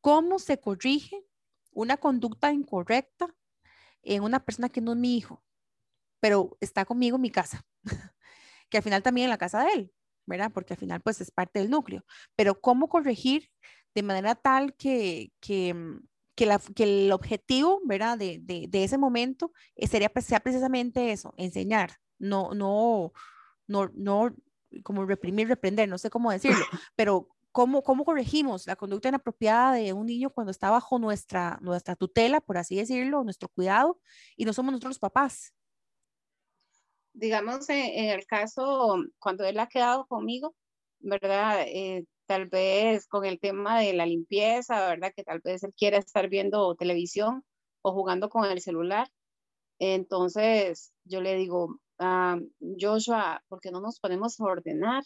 [0.00, 1.22] ¿Cómo se corrige
[1.72, 3.34] una conducta incorrecta
[4.02, 5.44] en una persona que no es mi hijo,
[6.18, 7.66] pero está conmigo en mi casa?
[8.70, 9.92] que al final también en la casa de él,
[10.24, 10.50] ¿verdad?
[10.54, 12.02] Porque al final pues es parte del núcleo.
[12.34, 13.50] Pero ¿cómo corregir
[13.94, 16.00] de manera tal que, que, mm,
[16.36, 18.18] que, la, que el objetivo, ¿verdad?
[18.18, 23.12] De, de, de ese momento eh, sería sea precisamente eso, enseñar, no, no,
[23.66, 24.34] no, no,
[24.84, 26.64] como reprimir, reprender, no sé cómo decirlo,
[26.96, 31.96] pero ¿cómo, cómo corregimos la conducta inapropiada de un niño cuando está bajo nuestra, nuestra
[31.96, 33.98] tutela, por así decirlo, nuestro cuidado,
[34.36, 35.52] y no somos nosotros los papás?
[37.16, 40.54] digamos, en, el caso, cuando él ha quedado conmigo,
[40.98, 41.62] ¿verdad?
[41.66, 45.12] Eh, tal vez con el tema de la limpieza, ¿verdad?
[45.14, 47.44] Que tal vez él quiera estar viendo televisión
[47.82, 49.08] o jugando con el celular.
[49.78, 52.38] Entonces, yo le digo, ah,
[52.80, 55.04] Joshua, ¿por qué no nos ponemos a ordenar?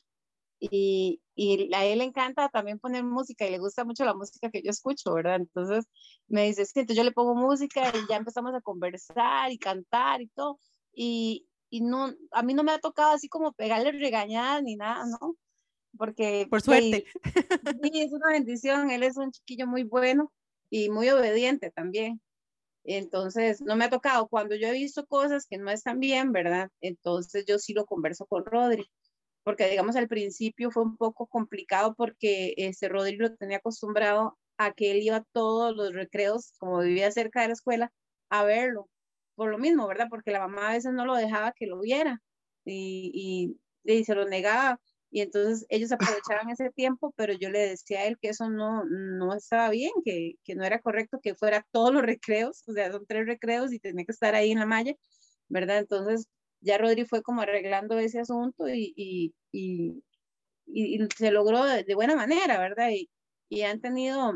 [0.61, 4.51] Y, y, a él le encanta también poner música y le gusta mucho la música
[4.51, 5.37] que yo escucho, ¿verdad?
[5.37, 5.87] Entonces
[6.29, 10.21] me dice, sí, entonces yo le pongo música y ya empezamos a conversar y cantar
[10.23, 10.59] y todo.
[10.93, 15.05] Y, y no, a mí no me ha tocado así como pegarle regañadas ni nada,
[15.07, 15.37] ¿no?
[15.96, 16.46] Porque...
[16.48, 17.05] Por suerte.
[17.83, 20.33] Sí, es una bendición, él es un chiquillo muy bueno
[20.70, 22.20] y muy obediente también.
[22.85, 24.29] Entonces, no me ha tocado.
[24.29, 26.70] Cuando yo he visto cosas que no están bien, ¿verdad?
[26.81, 28.87] Entonces yo sí lo converso con Rodri.
[29.42, 34.72] Porque, digamos, al principio fue un poco complicado porque este Rodri lo tenía acostumbrado a
[34.72, 37.92] que él iba todos los recreos, como vivía cerca de la escuela,
[38.31, 38.88] a verlo
[39.40, 40.09] por lo mismo, ¿verdad?
[40.11, 42.20] Porque la mamá a veces no lo dejaba que lo viera
[42.66, 44.79] y, y, se lo negaba.
[45.11, 48.85] Y entonces ellos aprovechaban ese tiempo, pero yo le decía a él que eso no,
[48.85, 52.92] no estaba bien, que, que no era correcto que fuera todos los recreos, o sea,
[52.92, 54.94] son tres recreos y tenía que estar ahí en la malla,
[55.49, 55.79] ¿verdad?
[55.79, 56.29] Entonces
[56.61, 60.03] ya Rodri fue como arreglando ese asunto y, y, y,
[60.66, 62.90] y se logró de, de, buena manera, ¿verdad?
[62.90, 63.11] Y,
[63.49, 64.35] y han tenido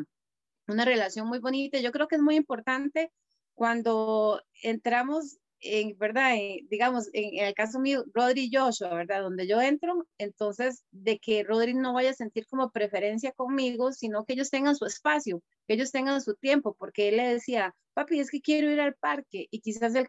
[0.67, 1.79] una relación muy bonita.
[1.79, 3.13] Yo creo que es muy importante
[3.55, 6.35] cuando entramos en, ¿verdad?
[6.71, 9.23] digamos, en, el caso mío, Rodri y Joshua, ¿verdad?
[9.23, 14.25] Donde yo entro, entonces, de que Rodri no vaya a sentir como preferencia conmigo, sino
[14.25, 18.21] que ellos tengan su espacio, que ellos tengan su tiempo, porque él le decía, papi,
[18.21, 20.09] es que quiero ir al parque y quizás él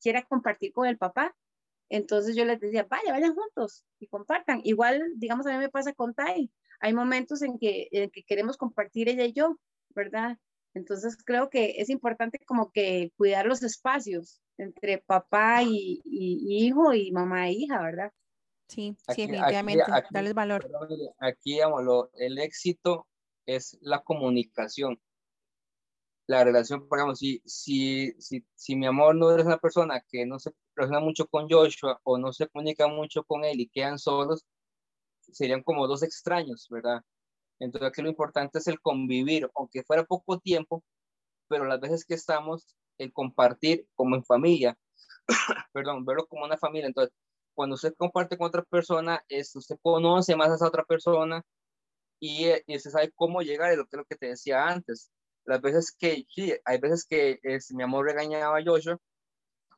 [0.00, 1.34] quiera compartir con el papá.
[1.88, 4.60] Entonces yo les decía, vaya, vayan juntos y compartan.
[4.64, 6.50] Igual, digamos, a mí me pasa con Tai.
[6.80, 9.58] Hay momentos en que, en que queremos compartir ella y yo,
[9.90, 10.38] ¿verdad?
[10.74, 17.12] Entonces creo que es importante como que cuidar los espacios entre papá y, hijo y
[17.12, 18.12] mamá e hija, ¿verdad?
[18.68, 20.68] Sí, sí, definitivamente, darles valor.
[21.18, 23.06] Aquí, digamos, el éxito
[23.46, 25.00] es la comunicación.
[26.26, 30.24] La relación, por ejemplo, si, si, si, si mi amor no es una persona que
[30.24, 33.98] no se relaciona mucho con Joshua o no se comunica mucho con él y quedan
[33.98, 34.44] solos,
[35.20, 37.02] serían como dos extraños, ¿verdad?
[37.60, 40.82] Entonces aquí lo importante es el convivir, aunque fuera poco tiempo,
[41.48, 44.76] pero las veces que estamos, el compartir como en familia,
[45.72, 46.88] perdón, verlo como una familia.
[46.88, 47.14] Entonces,
[47.54, 51.42] cuando usted comparte con otra persona, es, usted conoce más a esa otra persona
[52.20, 55.10] y, eh, y se sabe cómo llegar, es lo que, lo que te decía antes.
[55.44, 58.98] Las veces que, sí, hay veces que es, mi amor regañaba a Joshua,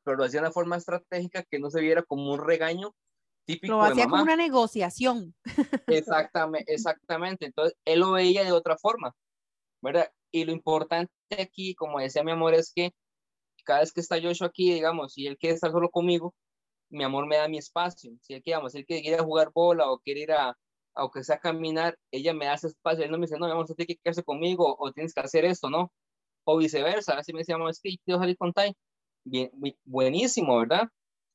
[0.05, 2.95] pero lo hacía de una forma estratégica que no se viera como un regaño,
[3.63, 5.35] lo hacía como una negociación.
[5.87, 7.47] Exactamente, exactamente.
[7.47, 9.15] Entonces, él lo veía de otra forma,
[9.81, 10.11] ¿verdad?
[10.33, 12.93] Y lo importante aquí, como decía mi amor, es que
[13.65, 16.35] cada vez que está yo aquí, digamos, si él quiere estar solo conmigo,
[16.91, 18.13] mi amor me da mi espacio.
[18.23, 20.57] Si él, digamos, él quiere ir a jugar bola o quiere ir a,
[20.95, 23.05] aunque sea a caminar, ella me hace espacio.
[23.05, 25.21] Él no me dice, no, mi amor, usted tiene que quedarse conmigo o tienes que
[25.21, 25.93] hacer esto, ¿no?
[26.45, 27.19] O viceversa.
[27.19, 28.75] Así me decía, es que quiero salir con Tai.
[29.25, 29.51] Bien,
[29.85, 30.89] buenísimo, ¿verdad?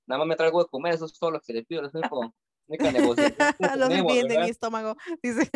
[0.08, 2.34] Nada más me traigo de comer, eso es todo lo que le pido, es único,
[2.68, 3.38] única negociación.
[3.78, 5.50] no se de mi estómago, dice.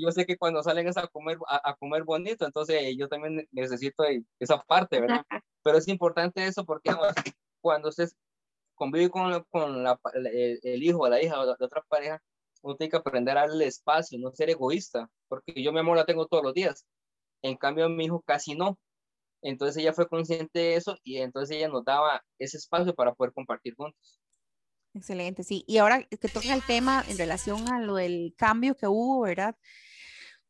[0.00, 4.04] yo sé que cuando salen es a comer, a, comer bonito, entonces yo también necesito
[4.38, 5.24] esa parte, ¿verdad?
[5.62, 6.90] Pero es importante eso porque
[7.60, 8.08] cuando usted
[8.76, 12.22] convive con, con la, el, hijo o la hija de, otra pareja,
[12.62, 16.06] uno tiene que aprender a darle espacio, no ser egoísta, porque yo mi amor la
[16.06, 16.86] tengo todos los días.
[17.42, 18.78] En cambio, mi hijo casi no.
[19.42, 23.32] Entonces ella fue consciente de eso y entonces ella nos daba ese espacio para poder
[23.32, 24.20] compartir juntos.
[24.94, 25.64] Excelente, sí.
[25.66, 29.56] Y ahora que toca el tema en relación a lo del cambio que hubo, ¿verdad?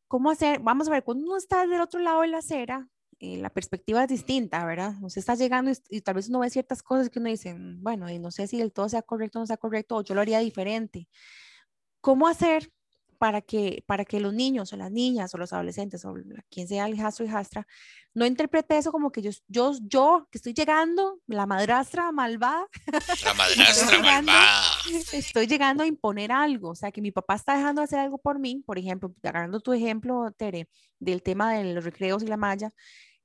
[0.07, 0.59] ¿Cómo hacer?
[0.59, 2.87] Vamos a ver, cuando uno está del otro lado de la acera,
[3.19, 4.93] eh, la perspectiva es distinta, ¿verdad?
[5.01, 8.09] Usted está llegando y, tal vez uno ve ciertas cosas que uno dice, mm, bueno,
[8.09, 10.21] y no sé si del todo sea correcto o no sea correcto, o yo lo
[10.21, 11.09] haría diferente.
[11.99, 12.71] ¿Cómo hacer
[13.17, 16.13] para que, para que los niños o las niñas o los adolescentes o
[16.49, 17.67] quien sea el hijastro y hijastra
[18.13, 22.65] no interprete eso como que yo, yo, yo que estoy llegando, la madrastra malvada,
[23.25, 24.61] La madrastra malvada.
[25.13, 28.17] estoy llegando a imponer algo, o sea, que mi papá está dejando de hacer algo
[28.17, 30.67] por mí, por ejemplo, agarrando tu ejemplo, Tere,
[30.99, 32.71] del tema de los recreos y la malla,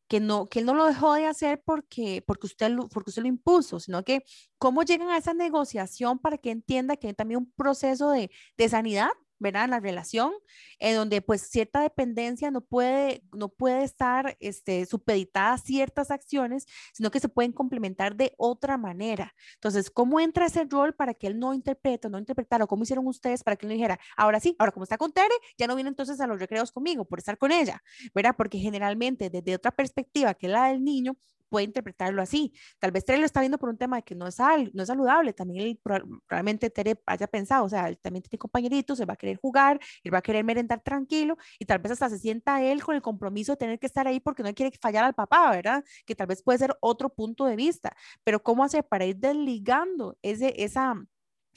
[0.09, 3.23] que no, que él no lo dejó de hacer porque, porque, usted, lo- porque usted
[3.23, 4.23] lo impuso, sino que
[4.59, 8.69] cómo llegan a esa negociación para que entienda que hay también un proceso de, de
[8.69, 9.09] sanidad,
[9.43, 9.69] ¿verdad?
[9.69, 10.33] La relación,
[10.79, 16.67] en donde pues cierta dependencia no puede, no puede estar este, supeditada a ciertas acciones,
[16.93, 19.35] sino que se pueden complementar de otra manera.
[19.55, 23.07] Entonces, ¿cómo entra ese rol para que él no interprete, no interpretara, o cómo hicieron
[23.07, 25.75] ustedes para que él no dijera, ahora sí, ahora como está con Tere, ya no
[25.75, 27.83] viene entonces a los recreos conmigo por estar con ella,
[28.15, 28.35] ¿verdad?
[28.37, 31.17] Porque generalmente desde otra perspectiva que la del niño,
[31.53, 32.53] puede interpretarlo así.
[32.81, 34.83] Tal vez Tere lo está viendo por un tema de que no es, sal, no
[34.83, 35.33] es saludable.
[35.35, 39.15] También él, proba- probablemente Tere haya pensado, o sea, él también tiene compañeritos, se va
[39.15, 42.63] a querer jugar, él va a querer merendar tranquilo y tal vez hasta se sienta
[42.63, 45.51] él con el compromiso de tener que estar ahí porque no quiere fallar al papá,
[45.51, 45.85] ¿verdad?
[46.07, 47.95] Que tal vez puede ser otro punto de vista.
[48.25, 50.95] Pero ¿cómo hacer para ir desligando ese, esa,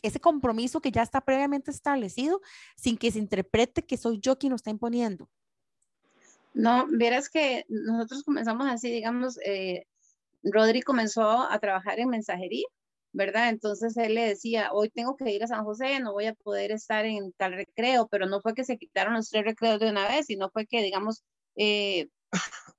[0.04, 2.42] ese compromiso que ya está previamente establecido
[2.76, 5.30] sin que se interprete que soy yo quien lo está imponiendo?
[6.56, 9.84] No, verás que nosotros comenzamos así, digamos, eh,
[10.44, 12.66] Rodri comenzó a trabajar en mensajería,
[13.12, 13.50] ¿verdad?
[13.50, 16.72] Entonces él le decía, hoy tengo que ir a San José, no voy a poder
[16.72, 20.08] estar en tal recreo, pero no fue que se quitaron los tres recreos de una
[20.08, 21.24] vez, sino fue que, digamos,
[21.58, 22.08] eh,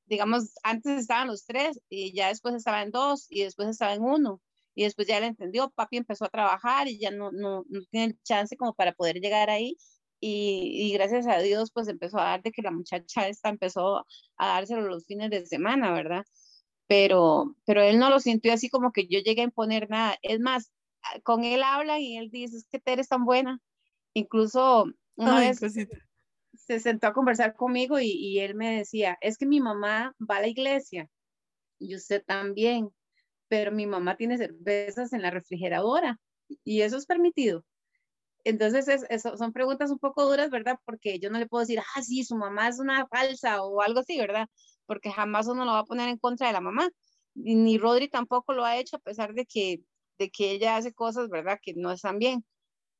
[0.06, 4.02] digamos, antes estaban los tres y ya después estaba en dos y después estaba en
[4.02, 4.40] uno.
[4.74, 8.16] Y después ya le entendió, papi empezó a trabajar y ya no, no, no tiene
[8.24, 9.76] chance como para poder llegar ahí.
[10.20, 13.98] Y, y gracias a Dios, pues empezó a dar de que la muchacha esta empezó
[14.38, 16.24] a dárselo los fines de semana, ¿verdad?
[16.88, 20.16] Pero, pero él no lo sintió así como que yo llegué a imponer nada.
[20.22, 23.60] Es más, a- con él hablan y él dice, es que Tere es tan buena.
[24.14, 25.96] Incluso una Ay, vez cosita.
[26.54, 30.36] se sentó a conversar conmigo y, y él me decía, es que mi mamá va
[30.38, 31.08] a la iglesia
[31.78, 32.90] y usted también,
[33.48, 36.20] pero mi mamá tiene cervezas en la refrigeradora
[36.64, 37.64] y eso es permitido.
[38.46, 40.78] Entonces, es, eso son preguntas un poco duras, ¿verdad?
[40.84, 44.00] Porque yo no le puedo decir, ah, sí, su mamá es una falsa o algo
[44.00, 44.46] así, ¿verdad?
[44.86, 46.88] Porque jamás uno lo va a poner en contra de la mamá.
[47.34, 49.80] Ni, Rodri tampoco lo ha hecho, a pesar de que,
[50.18, 51.58] de que ella hace cosas, ¿verdad?
[51.60, 52.44] Que no están bien.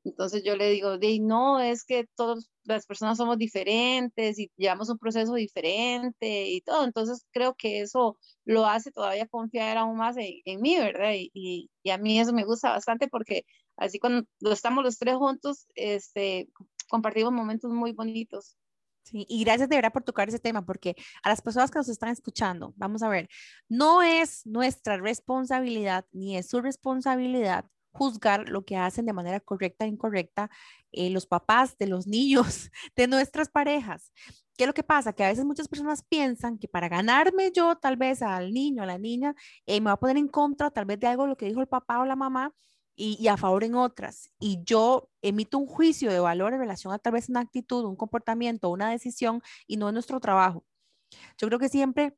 [0.05, 4.99] Entonces yo le digo, no, es que todas las personas somos diferentes y llevamos un
[4.99, 6.85] proceso diferente y todo.
[6.85, 11.13] Entonces creo que eso lo hace todavía confiar aún más en, en mí, ¿verdad?
[11.15, 13.45] Y, y, y a mí eso me gusta bastante porque
[13.77, 16.49] así cuando estamos los tres juntos, este,
[16.89, 18.57] compartimos momentos muy bonitos.
[19.03, 21.89] Sí, y gracias de verdad por tocar ese tema, porque a las personas que nos
[21.89, 23.29] están escuchando, vamos a ver,
[23.69, 29.85] no es nuestra responsabilidad ni es su responsabilidad juzgar lo que hacen de manera correcta
[29.85, 30.51] e incorrecta
[30.93, 34.13] eh, los papás de los niños, de nuestras parejas.
[34.57, 35.13] ¿Qué es lo que pasa?
[35.13, 38.87] Que a veces muchas personas piensan que para ganarme yo tal vez al niño, a
[38.87, 39.35] la niña,
[39.67, 41.69] eh, me va a poner en contra tal vez de algo lo que dijo el
[41.69, 42.53] papá o la mamá
[42.97, 44.31] y, a favor en otras.
[44.41, 47.97] Y yo emito un juicio de valor en relación a tal vez una actitud, un
[47.97, 50.65] comportamiento, una decisión y no es nuestro trabajo.
[51.39, 52.17] Yo creo que siempre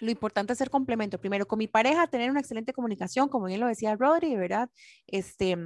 [0.00, 1.18] lo importante es ser complemento.
[1.18, 4.70] Primero, con mi pareja, tener una excelente comunicación, como bien lo decía Rodri, ¿verdad?
[5.06, 5.56] Este,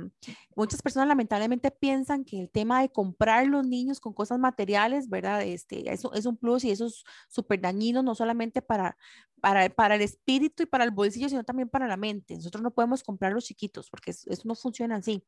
[0.55, 5.43] muchas personas lamentablemente piensan que el tema de comprar los niños con cosas materiales, ¿verdad?
[5.43, 8.97] Este, eso es un plus y eso es súper dañino, no solamente para,
[9.41, 12.35] para, para, el espíritu y para el bolsillo, sino también para la mente.
[12.35, 15.25] Nosotros no podemos comprar los chiquitos porque eso, no funciona así.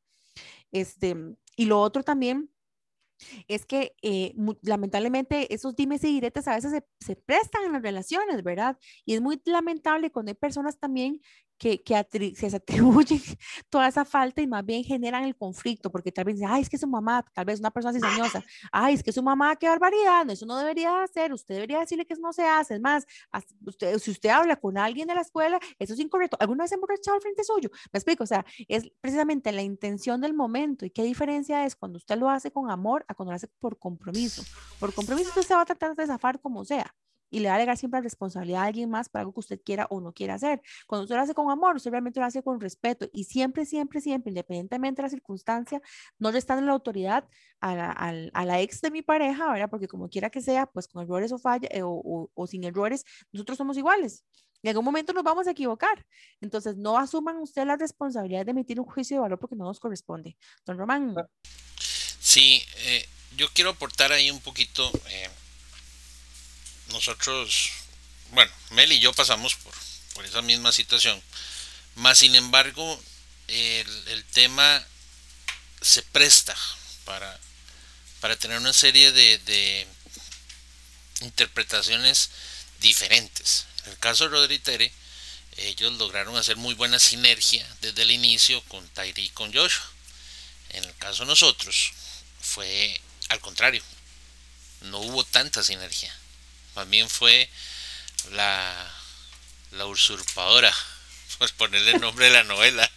[0.72, 1.16] Este,
[1.56, 2.50] y lo otro también
[3.48, 7.82] es que eh, lamentablemente esos dimes y diretes a veces se, se, prestan en las
[7.82, 8.78] relaciones, ¿verdad?
[9.04, 11.20] Y es muy lamentable cuando hay personas también
[11.58, 13.20] que, que, se atribuyen
[13.70, 16.68] toda esa falta y más bien generan el conflicto, porque tal vez dicen, ay, es
[16.68, 20.28] que su mamá, tal vez una persona cizañosa, ay, es que su mamá, qué barbaridad,
[20.30, 23.06] eso no debería hacer, usted debería decirle que eso no se hace, es más,
[23.64, 26.74] usted, si usted habla con alguien de la escuela, eso es incorrecto, ¿alguna vez se
[26.74, 27.70] emborrachado al frente suyo?
[27.92, 31.98] Me explico, o sea, es precisamente la intención del momento y qué diferencia es cuando
[31.98, 34.42] usted lo hace con amor a cuando lo hace por compromiso.
[34.80, 36.94] Por compromiso usted se va a tratar de zafar como sea
[37.34, 39.60] y le va a alegar siempre la responsabilidad a alguien más para algo que usted
[39.60, 40.62] quiera o no quiera hacer.
[40.86, 44.00] Cuando usted lo hace con amor, usted realmente lo hace con respeto y siempre, siempre,
[44.00, 45.82] siempre, independientemente de la circunstancia,
[46.20, 47.28] no le están en la autoridad
[47.60, 49.68] a la, a, a la, ex de mi pareja, ¿verdad?
[49.68, 52.62] Porque como quiera que sea, pues con errores o, falla, eh, o, o, o sin
[52.62, 54.24] errores, nosotros somos iguales.
[54.62, 56.06] En algún momento nos vamos a equivocar.
[56.40, 59.80] Entonces, no asuman ustedes la responsabilidad de emitir un juicio de valor porque no nos
[59.80, 60.36] corresponde.
[60.64, 61.16] Don Román.
[61.80, 63.04] Sí, eh,
[63.36, 64.88] yo quiero aportar ahí un poquito.
[65.10, 65.28] Eh,
[66.94, 67.70] nosotros,
[68.30, 69.74] bueno, Mel y yo pasamos por,
[70.14, 71.22] por esa misma situación.
[71.96, 73.02] Más sin embargo,
[73.48, 74.82] el, el tema
[75.82, 76.56] se presta
[77.04, 77.38] para,
[78.20, 79.86] para tener una serie de, de
[81.20, 82.30] interpretaciones
[82.80, 83.66] diferentes.
[83.84, 84.92] En el caso de Rodri Tere,
[85.56, 89.86] ellos lograron hacer muy buena sinergia desde el inicio con Tairi y con Joshua.
[90.70, 91.92] En el caso de nosotros,
[92.40, 93.82] fue al contrario,
[94.82, 96.14] no hubo tanta sinergia.
[96.74, 97.48] Más bien fue
[98.32, 98.92] la,
[99.72, 100.74] la usurpadora,
[101.38, 102.90] por ponerle el nombre de la novela,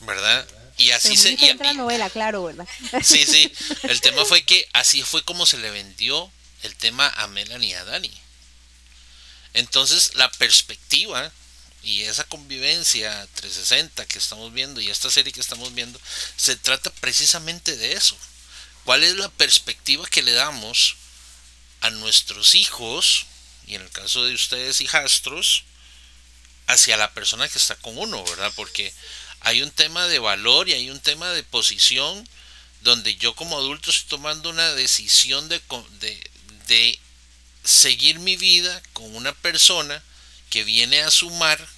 [0.00, 0.46] ¿verdad?
[0.76, 1.32] Y así se...
[1.32, 2.66] Y, la novela, claro, ¿verdad?
[3.02, 3.52] Sí, sí.
[3.84, 6.30] El tema fue que así fue como se le vendió
[6.62, 8.10] el tema a Melanie y a Dani.
[9.52, 11.30] Entonces la perspectiva
[11.82, 16.00] y esa convivencia 360 que estamos viendo y esta serie que estamos viendo
[16.36, 18.16] se trata precisamente de eso.
[18.84, 20.96] ¿Cuál es la perspectiva que le damos
[21.84, 23.26] a nuestros hijos
[23.66, 25.64] y en el caso de ustedes hijastros
[26.66, 28.50] hacia la persona que está con uno, ¿verdad?
[28.56, 28.90] Porque
[29.40, 32.26] hay un tema de valor y hay un tema de posición
[32.80, 35.60] donde yo como adulto estoy tomando una decisión de,
[36.00, 36.30] de,
[36.68, 36.98] de
[37.64, 40.02] seguir mi vida con una persona
[40.48, 41.68] que viene a sumar,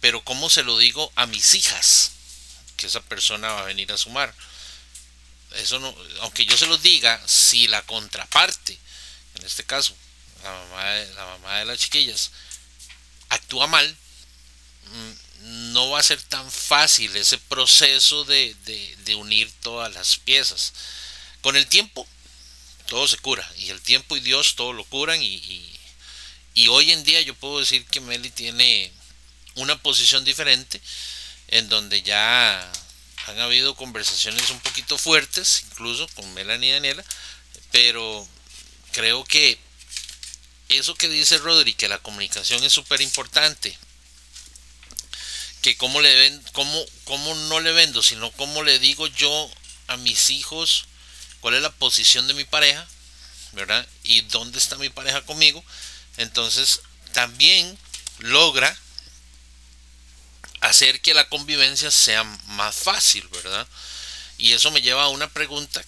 [0.00, 2.12] pero ¿cómo se lo digo a mis hijas?
[2.76, 4.34] Que esa persona va a venir a sumar.
[5.54, 8.76] Eso no, aunque yo se lo diga, si la contraparte,
[9.40, 9.94] en este caso,
[10.42, 12.30] la mamá de, la mamá de las chiquillas,
[13.30, 13.96] actúa mal,
[14.92, 18.54] mm, no va a ser tan fácil ese proceso de,
[19.16, 20.72] unir todas las piezas.
[21.40, 22.06] Con el tiempo
[22.86, 23.48] todo se cura.
[23.56, 25.20] Y el tiempo y Dios todo lo curan.
[25.22, 25.76] Y,
[26.68, 28.92] hoy en día yo puedo decir que Meli tiene
[29.54, 30.80] una posición diferente
[31.48, 32.70] en donde ya
[33.26, 37.04] han habido conversaciones un poquito fuertes, incluso con Melanie Daniela,
[37.72, 38.28] pero
[38.92, 39.58] creo que
[40.68, 43.76] eso que dice Rodri, que la comunicación es súper importante,
[45.62, 49.50] que cómo le ven, cómo, cómo no le vendo, sino cómo le digo yo
[49.88, 50.86] a mis hijos
[51.40, 52.86] cuál es la posición de mi pareja,
[53.52, 53.86] ¿verdad?
[54.02, 55.64] Y dónde está mi pareja conmigo.
[56.16, 56.80] Entonces,
[57.12, 57.78] también
[58.18, 58.76] logra
[60.60, 63.66] hacer que la convivencia sea más fácil, ¿verdad?
[64.38, 65.80] Y eso me lleva a una pregunta.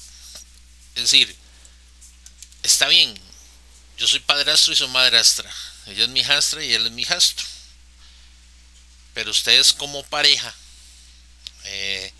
[0.94, 1.36] Es decir,
[2.62, 3.18] está bien,
[3.98, 5.50] yo soy padrastro y soy madrastra.
[5.86, 7.46] Ella es mi hijastra y él es mi hijastro.
[9.14, 10.54] Pero ustedes como pareja,
[11.64, 12.12] eh,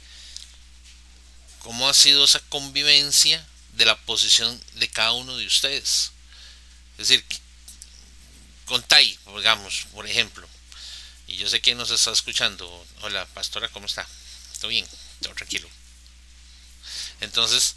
[1.61, 6.13] cómo ha sido esa convivencia de la posición de cada uno de ustedes.
[6.99, 7.25] Es decir,
[8.67, 10.47] con Tai, digamos, por ejemplo,
[11.27, 12.87] y yo sé que nos está escuchando.
[13.01, 14.07] Hola, pastora, ¿cómo está?
[14.61, 14.87] ¿Todo bien?
[15.21, 15.69] Todo tranquilo.
[17.21, 17.77] Entonces,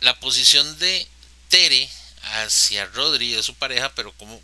[0.00, 1.08] la posición de
[1.50, 1.90] Tere
[2.22, 4.40] hacia Rodri, de su pareja, pero cómo,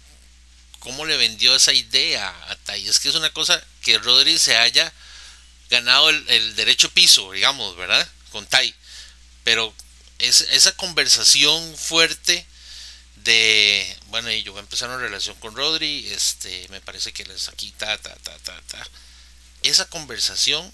[0.80, 2.86] cómo le vendió esa idea a Tai.
[2.86, 4.92] Es que es una cosa que Rodri se haya
[5.70, 8.06] ganado el, derecho piso, digamos, ¿verdad?
[8.32, 8.74] Con Tai.
[9.44, 9.72] Pero
[10.18, 12.46] es, esa conversación fuerte
[13.16, 17.24] de, bueno, y yo voy a empezar una relación con Rodri, este, me parece que
[17.24, 18.86] les aquí, ta, ta, ta, ta, ta.
[19.62, 20.72] Esa conversación,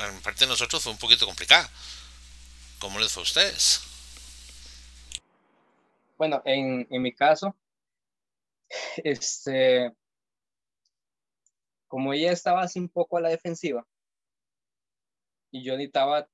[0.00, 1.70] en parte de nosotros fue un poquito complicada.
[2.78, 3.80] ¿Cómo les fue a ustedes?
[6.22, 7.56] Bueno, en, en mi caso,
[9.04, 9.92] este,
[11.86, 13.86] como ella estaba así un poco a la defensiva
[15.52, 16.28] y yo necesitaba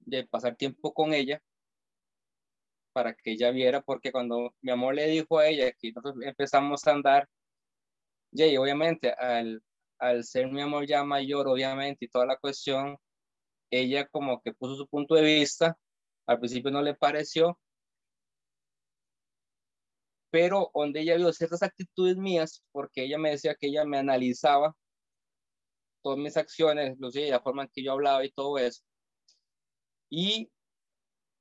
[0.00, 1.42] de pasar tiempo con ella
[2.92, 6.86] para que ella viera, porque cuando mi amor le dijo a ella que nosotros empezamos
[6.86, 7.28] a andar,
[8.32, 9.62] y obviamente al,
[9.98, 12.96] al ser mi amor ya mayor, obviamente, y toda la cuestión,
[13.70, 15.76] ella como que puso su punto de vista,
[16.26, 17.58] al principio no le pareció,
[20.30, 24.74] pero donde ella vio ciertas actitudes mías, porque ella me decía que ella me analizaba
[26.02, 28.82] todas mis acciones, inclusive la forma en que yo hablaba y todo eso.
[30.10, 30.50] Y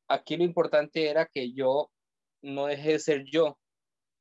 [0.07, 1.91] aquí lo importante era que yo
[2.41, 3.59] no dejé de ser yo,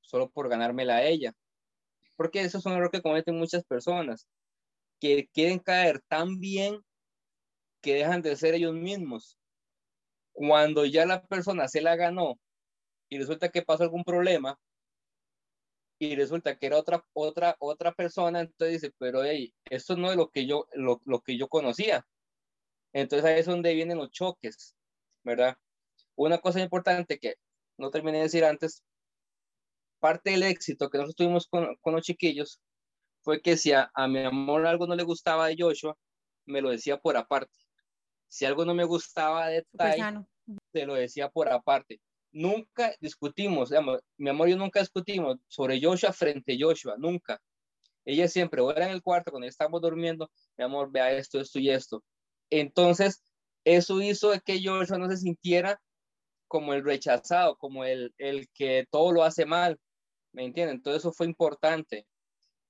[0.00, 1.32] solo por ganármela a ella.
[2.16, 4.28] Porque eso es un error que cometen muchas personas,
[5.00, 6.80] que quieren caer tan bien
[7.80, 9.38] que dejan de ser ellos mismos.
[10.32, 12.38] Cuando ya la persona se la ganó
[13.14, 14.58] y resulta que pasó algún problema,
[16.00, 20.16] y resulta que era otra, otra, otra persona, entonces dice, pero hey, esto no es
[20.16, 22.04] lo que yo, lo, lo que yo conocía.
[22.92, 24.74] Entonces ahí es donde vienen los choques,
[25.22, 25.56] ¿verdad?
[26.16, 27.36] Una cosa importante que
[27.78, 28.82] no terminé de decir antes,
[30.00, 32.60] parte del éxito que nosotros tuvimos con, con los chiquillos
[33.22, 35.96] fue que si a, a, mi amor algo no le gustaba de Joshua,
[36.46, 37.56] me lo decía por aparte.
[38.26, 40.26] Si algo no me gustaba de Tai,
[40.72, 42.00] se lo decía por aparte
[42.34, 43.70] nunca discutimos,
[44.18, 47.40] mi amor yo nunca discutimos sobre Joshua frente a Joshua, nunca.
[48.04, 51.58] Ella siempre, o era en el cuarto cuando estábamos durmiendo, mi amor, vea esto, esto
[51.58, 52.04] y esto.
[52.50, 53.22] Entonces,
[53.64, 55.80] eso hizo que yo no se sintiera
[56.48, 59.78] como el rechazado, como el, el que todo lo hace mal,
[60.32, 60.76] ¿me entienden?
[60.76, 62.06] Entonces eso fue importante.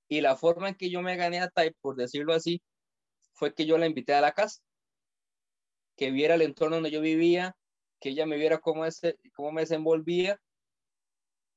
[0.08, 2.62] Y la forma en que yo me gané a Tai, por decirlo así,
[3.32, 4.60] fue que yo la invité a la casa,
[5.96, 7.56] que viera el entorno donde yo vivía,
[8.04, 10.38] que ella me viera cómo, ese, cómo me desenvolvía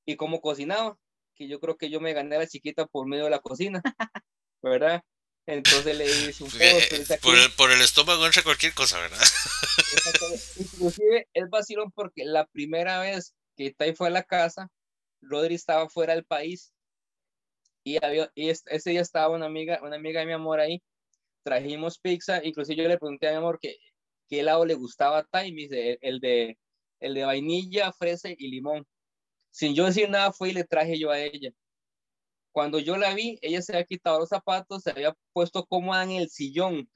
[0.05, 0.97] y cómo cocinaba,
[1.35, 3.81] que yo creo que yo me gané a la chiquita por medio de la cocina,
[4.61, 5.03] ¿verdad?
[5.45, 6.49] Entonces le hice un
[7.09, 7.21] poco.
[7.21, 9.19] Por el, por el estómago entra cualquier cosa, ¿verdad?
[10.57, 14.69] Inclusive es vacilón porque la primera vez que Tai fue a la casa,
[15.19, 16.71] Rodri estaba fuera del país
[17.83, 20.81] y, había, y ese día estaba una amiga, una amiga de mi amor ahí,
[21.43, 23.75] trajimos pizza, inclusive yo le pregunté a mi amor que,
[24.27, 26.57] qué helado le gustaba a Tai, me dice, el, de,
[26.99, 28.85] el de vainilla, fresa y limón.
[29.51, 31.51] Sin yo decir nada fue y le traje yo a ella.
[32.51, 36.11] Cuando yo la vi, ella se había quitado los zapatos, se había puesto cómoda en
[36.11, 36.89] el sillón.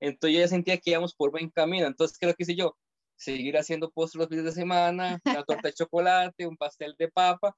[0.00, 1.86] Entonces yo ya sentía que íbamos por buen camino.
[1.86, 2.76] Entonces, ¿qué lo que hice yo?
[3.16, 7.54] Seguir haciendo postres los fines de semana, una torta de chocolate, un pastel de papa.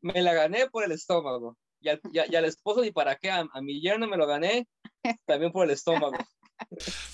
[0.00, 1.56] Me la gané por el estómago.
[1.80, 2.00] Y al,
[2.36, 3.30] al esposo, ¿y para qué?
[3.30, 4.66] A, a, mi yerno me lo gané
[5.26, 6.16] también por el estómago.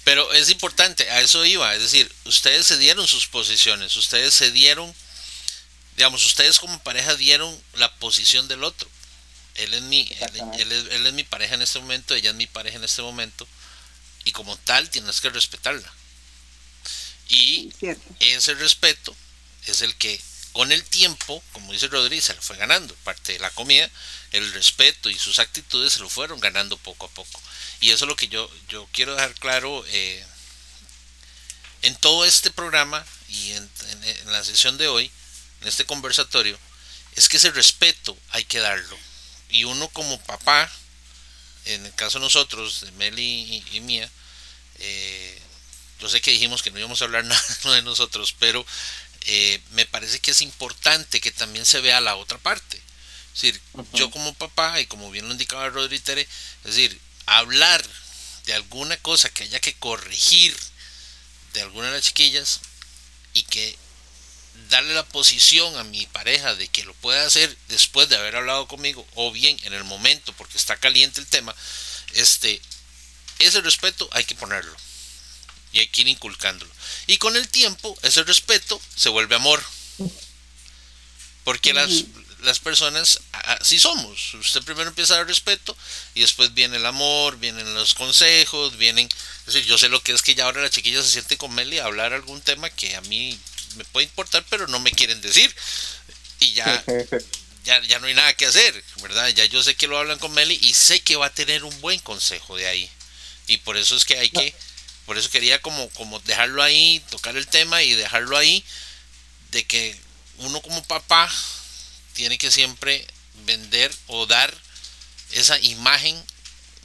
[0.05, 1.75] Pero es importante, a eso iba.
[1.75, 4.95] Es decir, ustedes se dieron sus posiciones, ustedes se dieron,
[5.97, 8.89] digamos, ustedes como pareja dieron la posición del otro.
[9.55, 10.11] Él es, mi,
[10.59, 13.47] él, es, mi pareja en este momento, ella es mi pareja en este momento,
[14.25, 15.93] y como tal tienes que respetarla.
[17.29, 17.73] Y
[18.21, 19.15] ese respeto
[19.67, 20.21] es el que
[20.53, 22.95] con el tiempo, como dice Rodríguez, se lo fue ganando.
[23.03, 23.91] Parte de la comida,
[24.31, 27.43] el respeto y sus actitudes se lo fueron ganando poco a poco.
[27.85, 30.25] Y eso es lo que yo, yo quiero dejar claro eh,
[31.83, 33.71] en todo este programa y en,
[34.03, 35.11] en la sesión de hoy,
[35.61, 36.59] en este conversatorio,
[37.15, 38.99] es que ese respeto hay que darlo
[39.51, 40.71] y uno como papá,
[41.67, 44.11] en el caso de nosotros, de Meli y, mía,
[44.79, 45.39] eh,
[46.01, 48.65] yo sé que dijimos que no íbamos a hablar nada de nosotros, pero
[49.27, 52.79] eh, me parece que es importante que también se vea la otra parte.
[53.35, 53.61] Es decir,
[53.93, 57.85] yo como papá, y como bien lo indicaba Rodri Tere, es decir, hablar
[58.47, 60.57] de alguna cosa que haya que corregir
[61.55, 62.61] de alguna de las chiquillas
[63.33, 63.77] y que
[64.69, 68.69] darle la posición a mi pareja de que lo pueda hacer después de haber hablado
[68.69, 71.55] conmigo o bien en el momento porque está caliente el tema,
[72.13, 72.61] este,
[73.39, 74.77] ese respeto hay que ponerlo
[75.73, 76.73] y hay que ir inculcándolo.
[77.07, 79.63] Y con el tiempo ese respeto se vuelve amor.
[81.43, 82.05] Porque las,
[82.45, 84.35] las personas así somos.
[84.35, 85.77] Usted primero empieza a dar respeto
[86.15, 89.09] y después viene el amor, vienen los consejos, vienen...
[89.47, 91.55] Es decir, yo sé lo que es que ya ahora la chiquilla se siente con
[91.55, 93.39] Meli a hablar algún tema que a mí
[93.77, 95.55] me puede importar, pero no me quieren decir.
[96.41, 96.85] Y ya,
[97.65, 99.29] ya, ya no hay nada que hacer, ¿verdad?
[99.29, 101.81] Ya yo sé que lo hablan con Meli y sé que va a tener un
[101.81, 102.91] buen consejo de ahí.
[103.47, 104.55] Y por eso es que hay que,
[105.07, 108.65] por eso quería como, como dejarlo ahí, tocar el tema y dejarlo ahí,
[109.51, 109.99] de que
[110.39, 111.31] uno como papá
[112.15, 113.07] tiene que siempre
[113.45, 114.53] vender o dar
[115.33, 116.17] esa imagen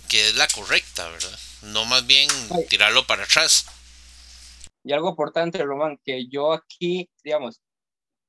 [0.10, 1.40] que es la correcta, ¿verdad?
[1.62, 2.30] No más bien
[2.70, 3.66] tirarlo para atrás.
[4.84, 7.62] Y algo importante, Román, que yo aquí, digamos,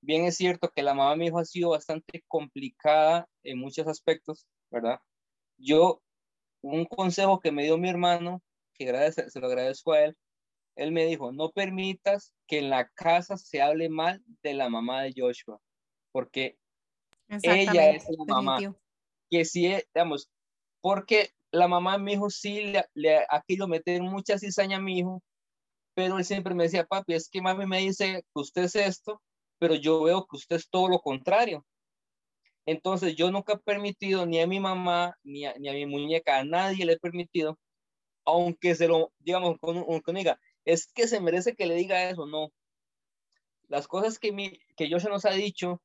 [0.03, 3.87] bien es cierto que la mamá de mi hijo ha sido bastante complicada en muchos
[3.87, 5.01] aspectos, ¿verdad?
[5.57, 6.03] Yo,
[6.63, 8.43] un consejo que me dio mi hermano,
[8.75, 10.17] que gracias, se lo agradezco a él,
[10.77, 15.03] él me dijo, no permitas que en la casa se hable mal de la mamá
[15.03, 15.61] de Joshua,
[16.13, 16.59] porque
[17.43, 18.59] ella es la mamá.
[19.31, 20.29] Que sí, digamos,
[20.81, 24.81] porque la mamá de mi hijo sí le, le ha querido meter mucha cizaña a
[24.81, 25.23] mi hijo,
[25.95, 29.23] pero él siempre me decía, papi, es que mami me dice que usted es esto,
[29.59, 31.65] pero yo veo que usted es todo lo contrario.
[32.67, 36.39] Entonces yo nunca he permitido ni a mi mamá, ni a, ni a mi muñeca,
[36.39, 37.59] a nadie le he permitido,
[38.25, 42.27] aunque se lo, digamos, con, con diga, es que se merece que le diga eso,
[42.27, 42.51] no.
[43.69, 45.81] Las cosas que, mi, que Joshua nos ha dicho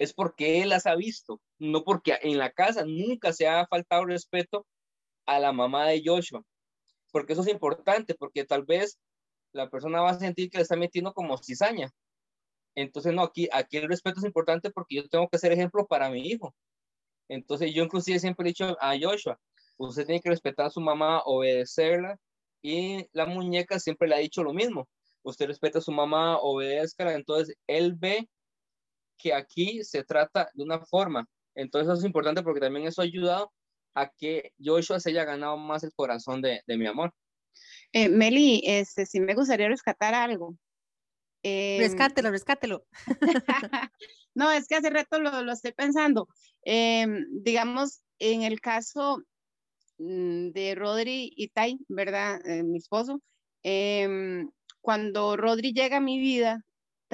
[0.00, 4.06] es porque él las ha visto, no porque en la casa nunca se ha faltado
[4.06, 4.66] respeto
[5.26, 6.42] a la mamá de Joshua.
[7.12, 8.98] Porque eso es importante, porque tal vez
[9.52, 11.90] la persona va a sentir que le está metiendo como cizaña.
[12.74, 16.08] Entonces, no, aquí, aquí el respeto es importante porque yo tengo que ser ejemplo para
[16.08, 16.54] mi hijo.
[17.28, 19.38] Entonces, yo inclusive siempre he dicho a Joshua,
[19.76, 22.16] usted tiene que respetar a su mamá, obedecerla,
[22.62, 24.88] y la muñeca siempre le ha dicho lo mismo.
[25.22, 28.26] Usted respeta a su mamá, obedezca, entonces él ve
[29.20, 31.28] que aquí se trata de una forma.
[31.54, 33.52] Entonces, eso es importante porque también eso ha ayudado
[33.94, 37.12] a que Joshua se haya ganado más el corazón de, de mi amor.
[37.92, 40.56] Eh, Meli, este, sí me gustaría rescatar algo.
[41.42, 42.84] Eh, rescátelo, rescátelo.
[44.34, 46.28] no, es que hace rato lo, lo estoy pensando.
[46.62, 49.22] Em, digamos, en el caso
[49.98, 52.40] mm, de Rodri y Tai, ¿verdad?
[52.46, 53.22] Eh, mi esposo,
[53.62, 54.50] em,
[54.80, 56.64] cuando Rodri llega a mi vida,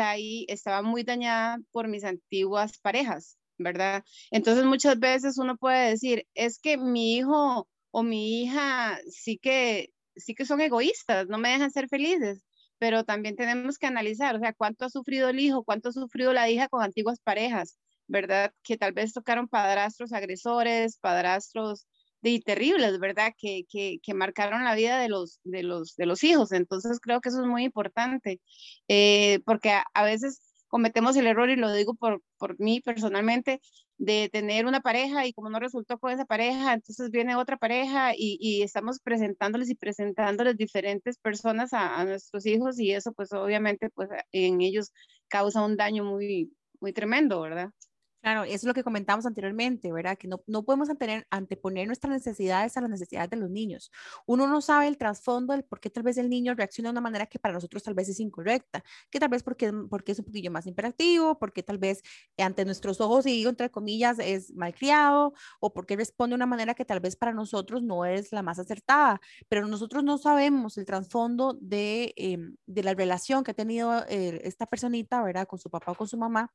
[0.03, 4.05] ahí estaba muy dañada por mis antiguas parejas, ¿verdad?
[4.31, 9.91] Entonces muchas veces uno puede decir, es que mi hijo o mi hija sí que,
[10.17, 12.45] sí que son egoístas, no me dejan ser felices,
[12.79, 16.33] pero también tenemos que analizar, o sea, cuánto ha sufrido el hijo, cuánto ha sufrido
[16.33, 18.53] la hija con antiguas parejas, ¿verdad?
[18.63, 21.87] Que tal vez tocaron padrastros agresores, padrastros
[22.33, 23.33] de terribles, ¿verdad?
[23.39, 26.53] Que, que, que, marcaron la vida de los, de, los, de los hijos.
[26.53, 28.41] Entonces creo que eso es muy importante,
[28.89, 33.61] eh, porque a, a, veces cometemos el error, y lo digo por, por mí personalmente,
[33.99, 38.13] de tener una pareja y como no resultó con esa pareja, entonces viene otra pareja
[38.15, 43.33] y, y estamos presentándoles y presentándoles diferentes personas a, a, nuestros hijos y eso pues
[43.33, 44.93] obviamente pues en ellos
[45.29, 47.71] causa un daño muy, muy tremendo, ¿verdad?
[48.27, 50.19] Claro, es lo que comentamos anteriormente, ¿verdad?
[50.19, 53.93] Que no, no podemos antener, anteponer nuestras necesidades a las necesidades de los niños.
[54.27, 57.01] Uno no sabe el trasfondo del por qué tal vez el niño reacciona de una
[57.01, 60.25] manera que para nosotros tal vez es incorrecta, que tal vez porque, porque es un
[60.25, 62.03] poquillo más imperativo, porque tal vez
[62.37, 66.85] ante nuestros ojos, y entre comillas, es malcriado, o porque responde de una manera que
[66.85, 71.57] tal vez para nosotros no es la más acertada, pero nosotros no sabemos el trasfondo
[71.61, 75.47] de, eh, de la relación que ha tenido eh, esta personita, ¿verdad?
[75.47, 76.53] Con su papá o con su mamá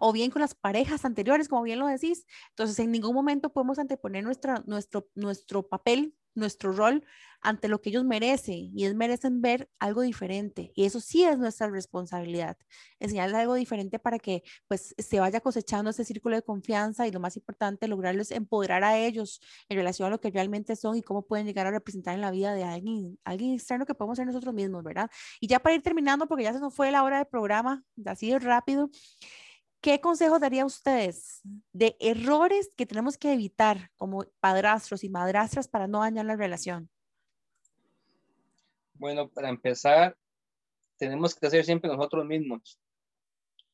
[0.00, 2.26] o bien con las parejas anteriores, como bien lo decís.
[2.50, 7.04] Entonces, en ningún momento podemos anteponer nuestra, nuestro, nuestro papel, nuestro rol
[7.40, 10.72] ante lo que ellos merecen y es merecen ver algo diferente.
[10.74, 12.56] Y eso sí es nuestra responsabilidad,
[12.98, 17.20] enseñarles algo diferente para que pues se vaya cosechando ese círculo de confianza y lo
[17.20, 21.26] más importante, lograrles empoderar a ellos en relación a lo que realmente son y cómo
[21.26, 24.54] pueden llegar a representar en la vida de alguien, alguien externo que podemos ser nosotros
[24.54, 25.10] mismos, ¿verdad?
[25.40, 28.30] Y ya para ir terminando, porque ya se nos fue la hora del programa, así
[28.30, 28.90] de rápido.
[29.80, 31.40] ¿Qué consejos daría a ustedes
[31.72, 36.90] de errores que tenemos que evitar como padrastros y madrastras para no dañar la relación?
[38.94, 40.16] Bueno, para empezar,
[40.96, 42.80] tenemos que hacer siempre nosotros mismos.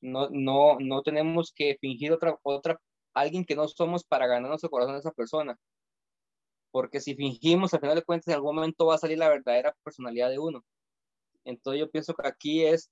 [0.03, 2.79] No, no, no tenemos que fingir otra, otra,
[3.15, 5.59] alguien que no somos para ganarnos el corazón de esa persona.
[6.71, 9.75] Porque si fingimos, al final de cuentas, en algún momento va a salir la verdadera
[9.83, 10.63] personalidad de uno.
[11.45, 12.91] Entonces yo pienso que aquí es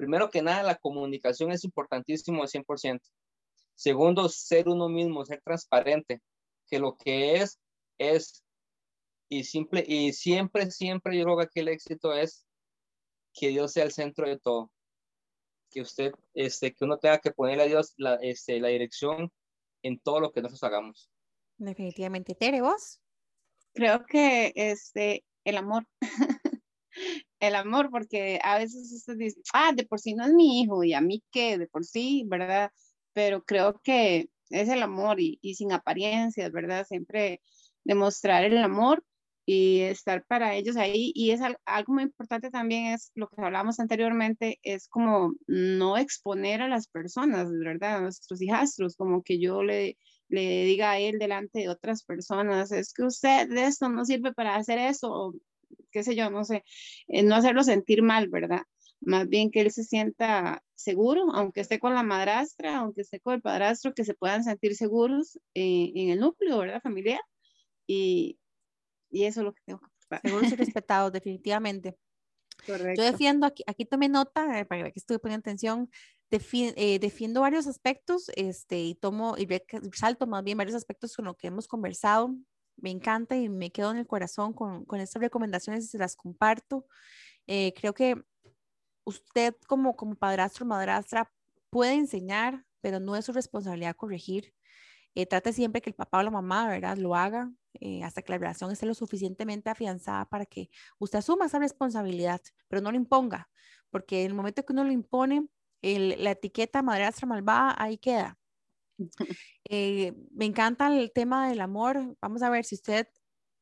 [0.00, 3.02] Primero que nada, la comunicación es importantísimo al 100%.
[3.74, 6.22] Segundo, ser uno mismo, ser transparente,
[6.66, 7.60] que lo que es,
[7.98, 8.42] es,
[9.28, 12.46] y, simple, y siempre, siempre yo creo que el éxito es
[13.34, 14.70] que Dios sea el centro de todo.
[15.70, 19.30] Que usted, este, que uno tenga que ponerle a Dios la, este, la dirección
[19.82, 21.10] en todo lo que nosotros hagamos.
[21.58, 22.34] Definitivamente.
[22.34, 23.02] Tere, ¿vos?
[23.74, 25.86] Creo que este, el amor.
[27.40, 30.84] el amor, porque a veces usted dice, ah, de por sí no es mi hijo
[30.84, 32.70] y a mí qué, de por sí, ¿verdad?
[33.12, 36.86] Pero creo que es el amor y, y sin apariencias, ¿verdad?
[36.86, 37.40] Siempre
[37.84, 39.04] demostrar el amor
[39.46, 41.12] y estar para ellos ahí.
[41.14, 46.62] Y es algo muy importante también, es lo que hablábamos anteriormente, es como no exponer
[46.62, 47.96] a las personas, ¿verdad?
[47.96, 49.96] A nuestros hijastros, como que yo le,
[50.28, 54.32] le diga a él delante de otras personas, es que usted de esto no sirve
[54.32, 55.34] para hacer eso,
[55.90, 56.64] qué sé yo, no sé,
[57.08, 58.62] eh, no hacerlo sentir mal, ¿verdad?
[59.00, 63.34] Más bien que él se sienta seguro, aunque esté con la madrastra, aunque esté con
[63.34, 66.82] el padrastro, que se puedan sentir seguros eh, en el núcleo, ¿verdad?
[66.82, 67.20] Familiar.
[67.86, 68.38] Y,
[69.10, 70.22] y eso es lo que tengo que preparar.
[70.22, 71.96] Seguros y respetados, definitivamente.
[72.66, 73.02] Correcto.
[73.02, 75.90] Yo defiendo, aquí, aquí tomé nota, eh, para que estuve poniendo atención,
[76.30, 79.46] defi eh, defiendo varios aspectos este, y tomo y
[79.90, 82.36] resalto más bien varios aspectos con lo que hemos conversado
[82.80, 86.86] me encanta y me quedo en el corazón con, estas recomendaciones y se las comparto.
[87.46, 88.22] Eh, creo que
[89.04, 91.32] usted como, como padrastro madrastra
[91.70, 94.54] puede enseñar, pero no es su responsabilidad corregir.
[95.14, 98.32] Eh, trate siempre que el papá o la mamá, ¿verdad?, lo haga eh, hasta que
[98.32, 102.96] la relación esté lo suficientemente afianzada para que usted asuma esa responsabilidad, pero no lo
[102.96, 103.50] imponga,
[103.90, 105.48] porque en el momento que uno lo impone,
[105.82, 108.39] la etiqueta madrastra malvada ahí queda.
[109.72, 112.16] Eh, me encanta el tema del amor.
[112.20, 113.06] Vamos a ver si usted,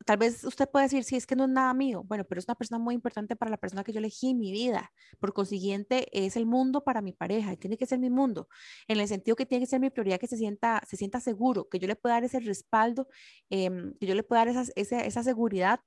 [0.07, 2.03] tal vez usted puede decir, si es que no es nada mío.
[2.05, 4.51] Bueno, pero es una persona muy importante para la persona que yo elegí en mi
[4.53, 4.91] vida.
[5.21, 8.49] Por consiguiente, es el mundo para mi pareja tiene que ser mi mundo.
[8.89, 11.69] En el sentido que tiene que ser mi prioridad, que se sienta, se sienta seguro,
[11.69, 13.09] que yo le pueda dar ese respaldo,
[13.51, 15.81] em, que yo le pueda dar esa seguridad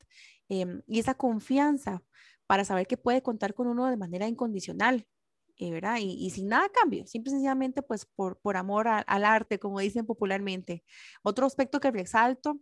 [0.49, 2.03] em, y esa confianza
[2.47, 5.07] para saber que puede contar con uno de manera incondicional.
[5.61, 5.97] Eh, ¿verdad?
[6.01, 10.07] Y, sin nada cambio, simple y sencillamente pues por, por amor al arte, como dicen
[10.07, 10.83] popularmente.
[11.21, 12.59] Otro aspecto que resalto,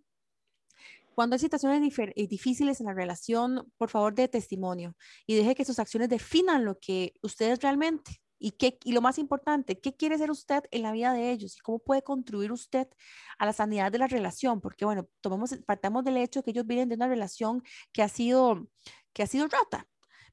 [1.15, 5.63] cuando hay situaciones eh, difíciles en la relación, por favor, de testimonio y deje que
[5.63, 10.17] sus acciones definan lo que ustedes realmente y, qué, y lo más importante, qué quiere
[10.17, 12.89] ser usted en la vida de ellos y cómo puede contribuir usted
[13.37, 16.89] a la sanidad de la relación, porque bueno, tomemos, partamos del hecho que ellos vienen
[16.89, 18.67] de una relación que ha sido,
[19.13, 19.87] que ha sido rota,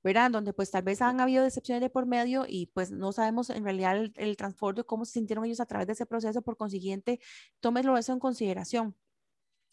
[0.06, 0.30] ¿verdad?
[0.30, 3.64] Donde pues tal vez han habido decepciones de por medio y pues no sabemos en
[3.64, 7.20] realidad el, el transporte, cómo se sintieron ellos a través de ese proceso, por consiguiente,
[7.60, 8.96] tómelo eso en consideración.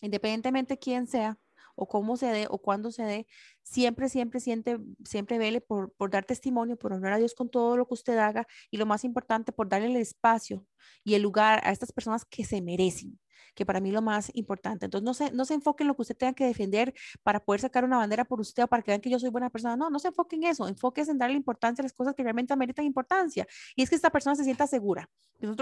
[0.02, 1.38] Independientemente quién sea,
[1.76, 3.28] o cómo se dé o cuándo se dé,
[3.64, 7.78] siempre, siempre, siente, siempre vele por, por dar testimonio, por honrar a Dios con todo
[7.78, 10.66] lo que usted haga y lo más importante, por darle el espacio
[11.04, 13.20] y el lugar a estas personas que se merecen
[13.54, 14.86] que para mí es lo más importante.
[14.86, 16.94] Entonces, no se, no se enfoque en lo que usted tenga que defender
[17.24, 19.50] para poder sacar una bandera por usted o para que vean que yo soy buena
[19.50, 19.76] persona.
[19.76, 20.68] No, no se enfoque en eso.
[20.68, 23.48] Enfoque en darle importancia a las cosas que realmente ameritan importancia.
[23.76, 25.10] Y es que esta persona se sienta segura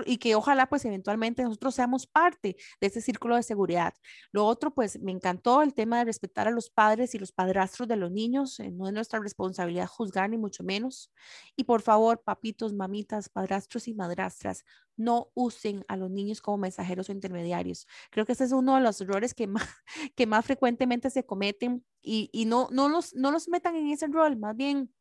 [0.06, 3.94] y que ojalá pues eventualmente nosotros seamos parte de ese círculo de seguridad.
[4.32, 7.88] Lo otro, pues me encantó el tema de respetar a los padres y los padrastros
[7.88, 8.60] de los niños.
[8.60, 11.12] Eh, no es nuestra responsabilidad juzgar ni mucho menos.
[11.56, 14.64] Y por favor, papitos, mamitas, padrastros y madrastras,
[14.98, 17.81] no usen a los niños como mensajeros o intermediarios.
[18.10, 19.68] Creo que ese es uno de los errores que más,
[20.16, 24.08] que más frecuentemente se cometen y, y no, no, los, no los metan en ese
[24.08, 24.92] rol, más bien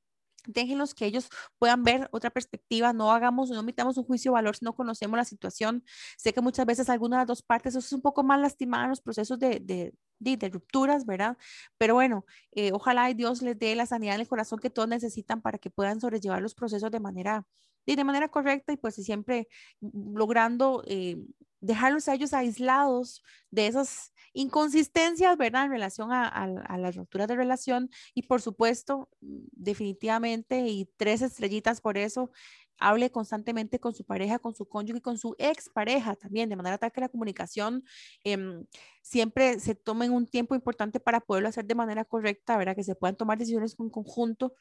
[0.47, 1.29] déjenlos que ellos
[1.59, 5.17] puedan ver otra perspectiva, no hagamos, no metamos un juicio de valor si no conocemos
[5.17, 5.85] la situación.
[6.17, 8.85] Sé que muchas veces alguna de las dos partes eso es un poco más lastimada
[8.85, 11.37] en los procesos de, de, de, rupturas, ¿verdad?
[11.79, 15.41] Pero bueno, eh, ojalá Dios les dé la sanidad en el corazón que todos necesitan
[15.43, 17.47] para que puedan sobrellevar los procesos de manera,
[17.87, 19.49] de manera correcta y pues siempre
[19.81, 21.17] logrando eh,
[21.61, 25.65] dejarlos a ellos aislados de esas inconsistencias, ¿verdad?
[25.65, 31.81] En relación a, a, las rupturas de relación y por supuesto, definitivamente, y tres estrellitas
[31.81, 32.31] por eso,
[32.79, 36.79] hable constantemente con su pareja, con su cónyuge y con su expareja también, de manera
[36.79, 37.85] tal que la comunicación
[38.25, 38.65] eh,
[39.03, 42.75] siempre se tome un tiempo importante para poderlo hacer de manera correcta, ¿verdad?
[42.75, 44.55] Que se puedan tomar decisiones en conjunto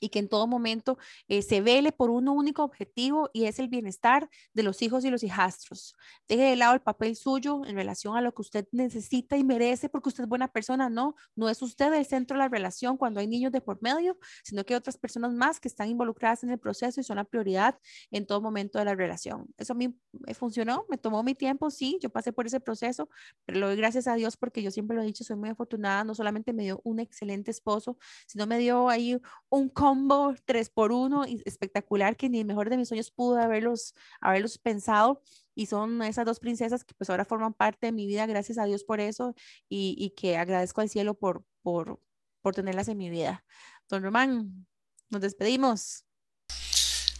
[0.00, 3.68] y que en todo momento eh, se vele por un único objetivo y es el
[3.68, 5.94] bienestar de los hijos y los hijastros.
[6.28, 9.88] Deje de lado el papel suyo en relación a lo que usted necesita y merece
[9.88, 10.88] porque usted es buena persona.
[10.88, 14.18] No, no es usted el centro de la relación cuando hay niños de por medio,
[14.44, 17.24] sino que hay otras personas más que están involucradas en el proceso y son la
[17.24, 17.78] prioridad
[18.10, 19.46] en todo momento de la relación.
[19.56, 23.08] Eso a mí me funcionó, me tomó mi tiempo, sí, yo pasé por ese proceso,
[23.44, 26.04] pero lo doy gracias a Dios porque yo siempre lo he dicho, soy muy afortunada,
[26.04, 29.18] no solamente me dio un excelente esposo, sino me dio ahí
[29.48, 33.94] un combo 3 por 1 espectacular que ni el mejor de mis sueños pudo haberlos,
[34.20, 35.22] haberlos pensado.
[35.54, 38.64] Y son esas dos princesas que pues ahora forman parte de mi vida, gracias a
[38.64, 39.36] Dios por eso
[39.68, 42.00] y, y que agradezco al cielo por, por,
[42.42, 43.44] por tenerlas en mi vida.
[43.88, 44.66] Don Román,
[45.08, 46.02] nos despedimos.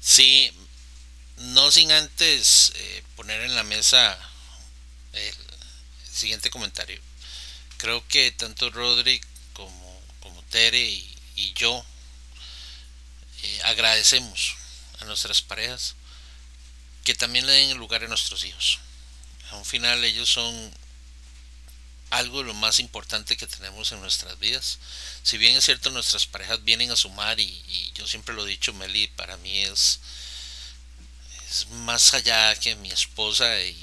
[0.00, 0.50] Sí,
[1.54, 4.18] no sin antes eh, poner en la mesa
[5.12, 5.34] el
[6.04, 7.00] siguiente comentario.
[7.76, 9.20] Creo que tanto Rodri
[9.52, 11.84] como, como Tere y, y yo
[13.46, 14.56] eh, agradecemos
[15.00, 15.94] a nuestras parejas
[17.04, 18.80] que también le den el lugar a nuestros hijos.
[19.50, 20.74] A un final ellos son
[22.10, 24.78] algo de lo más importante que tenemos en nuestras vidas.
[25.22, 28.72] Si bien es cierto, nuestras parejas vienen a sumar y, yo siempre lo he dicho,
[28.74, 30.00] Meli, para mí es,
[31.70, 33.76] más allá que mi esposa y,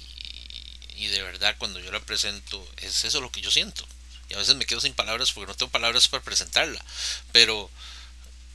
[0.97, 3.87] y, de verdad cuando yo la presento es eso lo que yo siento.
[4.29, 6.83] Y a veces me quedo sin palabras porque no tengo palabras para presentarla.
[7.31, 7.69] Pero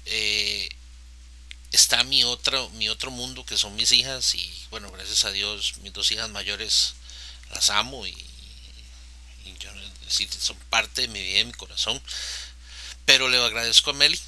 [0.06, 0.68] eh,
[1.72, 5.74] está mi otro, mi otro mundo que son mis hijas y bueno, gracias a Dios
[5.82, 6.94] mis dos hijas mayores
[7.50, 8.12] las amo y,
[9.60, 9.70] yo,
[10.40, 12.00] son parte de mi vida y mi corazón.
[13.04, 14.20] Pero le agradezco a Meli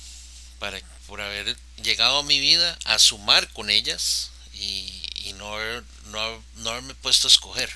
[0.59, 5.59] para, por haber llegado a mi vida a sumar con ellas y, y no,
[6.07, 7.71] no, no haberme puesto a escoger.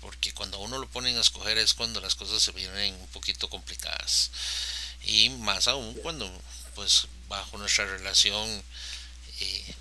[0.00, 3.48] Porque cuando uno lo ponen a escoger es cuando las cosas se vienen un poquito
[3.48, 4.30] complicadas.
[5.02, 6.30] Y más aún cuando
[6.80, 8.64] pues bajo nuestra relación
[9.40, 9.74] eh,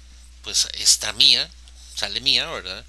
[0.43, 1.49] pues está mía,
[1.95, 2.85] sale mía, ¿verdad?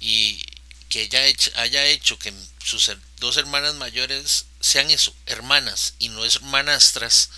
[0.00, 0.44] Y
[0.88, 1.20] que ella
[1.54, 2.34] haya hecho que
[2.64, 2.90] sus
[3.20, 7.30] dos hermanas mayores sean eso, hermanas y no hermanastras,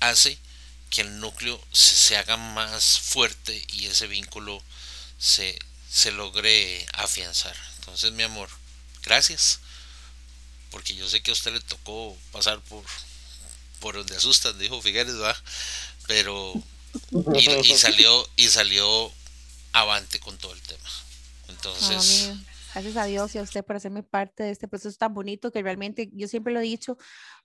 [0.00, 0.38] hace
[0.88, 4.62] que el núcleo se, se haga más fuerte y ese vínculo
[5.18, 5.58] se,
[5.90, 7.54] se logre afianzar.
[7.80, 8.48] Entonces, mi amor,
[9.02, 9.60] gracias.
[10.70, 12.86] Porque yo sé que a usted le tocó pasar por,
[13.82, 15.36] por donde asustan, dijo Figueres, va,
[16.06, 16.54] pero
[17.34, 19.12] y, salió y salió
[19.72, 20.88] avante con todo el tema.
[21.48, 22.32] Entonces,
[22.72, 25.62] gracias a Dios y a usted por hacerme parte de este proceso tan bonito que
[25.62, 26.96] realmente yo siempre lo he dicho,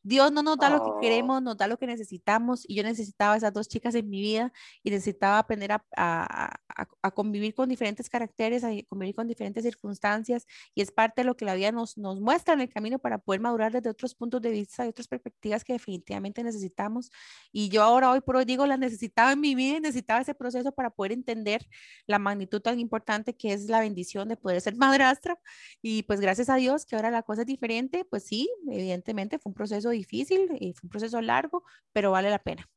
[0.04, 1.00] Dios no nos da lo que oh.
[1.00, 4.54] queremos, nos da lo que necesitamos y yo necesitaba esas dos chicas en mi vida
[4.84, 6.56] y necesitaba aprender a, a,
[7.02, 10.46] a, convivir con diferentes caracteres, a convivir con diferentes circunstancias
[10.76, 13.18] y es parte de lo que la vida nos, nos muestra en el camino para
[13.18, 17.10] poder madurar desde otros puntos de vista y otras perspectivas que definitivamente necesitamos.
[17.52, 20.36] Y yo ahora, hoy por hoy digo, la necesitaba en mi vida y necesitaba ese
[20.36, 21.68] proceso para poder entender
[22.06, 25.40] la magnitud tan importante que es la bendición de poder ser madrastra.
[25.82, 29.50] Y pues gracias a Dios que ahora la cosa es diferente, pues sí, evidentemente fue
[29.50, 31.64] un proceso difícil y fue un proceso largo,
[31.94, 32.70] pero vale la pena.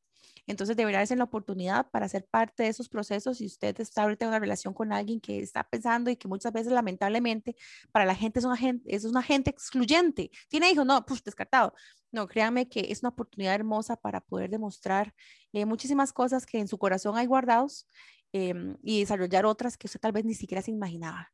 [0.47, 3.37] Entonces, de verdad es la oportunidad para ser parte de esos procesos.
[3.37, 6.51] Si usted está ahorita en una relación con alguien que está pensando y que muchas
[6.51, 7.55] veces, lamentablemente,
[7.91, 10.31] para la gente es un agente, es un agente excluyente.
[10.49, 10.85] ¿Tiene hijos?
[10.85, 11.73] No, pues descartado.
[12.11, 15.13] No, créanme que es una oportunidad hermosa para poder demostrar
[15.53, 17.87] eh, muchísimas cosas que en su corazón hay guardados
[18.33, 21.31] em, y desarrollar otras que usted tal vez ni siquiera se imaginaba.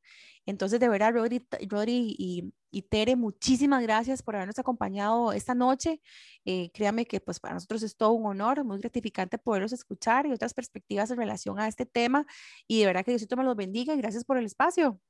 [0.47, 6.01] Entonces, de verdad, Rodri, Rodri y, y, Tere, muchísimas gracias por habernos acompañado esta noche.
[6.45, 10.31] Eh, créanme que pues para nosotros es todo un honor, muy gratificante poderlos escuchar y
[10.31, 12.25] otras perspectivas en relación a este tema.
[12.65, 15.01] Y de verdad que Diosito me los bendiga y gracias por el espacio.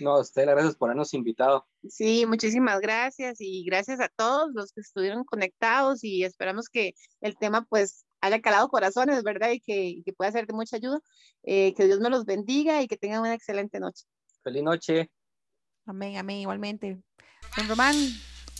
[0.00, 1.66] No, a usted, gracias por habernos invitado.
[1.88, 7.36] Sí, muchísimas gracias y gracias a todos los que estuvieron conectados y esperamos que el
[7.36, 9.50] tema pues haya calado corazones, ¿verdad?
[9.50, 10.98] Y que, que pueda ser de mucha ayuda.
[11.44, 14.04] Eh, que Dios me los bendiga y que tengan una excelente noche.
[14.42, 15.10] Feliz noche.
[15.86, 16.98] Amén, amén, igualmente.
[17.56, 17.94] Don Román.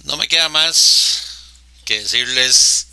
[0.04, 1.52] No me queda más
[1.84, 2.86] que decirles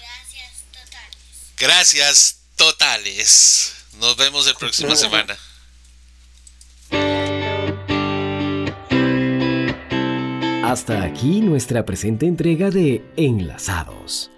[0.00, 1.56] Gracias totales.
[1.58, 3.74] gracias totales.
[3.98, 5.36] Nos vemos la próxima semana.
[10.64, 14.31] Hasta aquí nuestra presente entrega de Enlazados.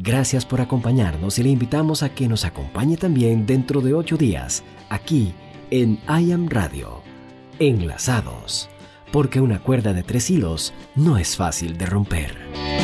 [0.00, 4.62] Gracias por acompañarnos y le invitamos a que nos acompañe también dentro de ocho días,
[4.90, 5.34] aquí
[5.72, 7.02] en I Am Radio.
[7.58, 8.70] Enlazados,
[9.10, 12.77] porque una cuerda de tres hilos no es fácil de romper.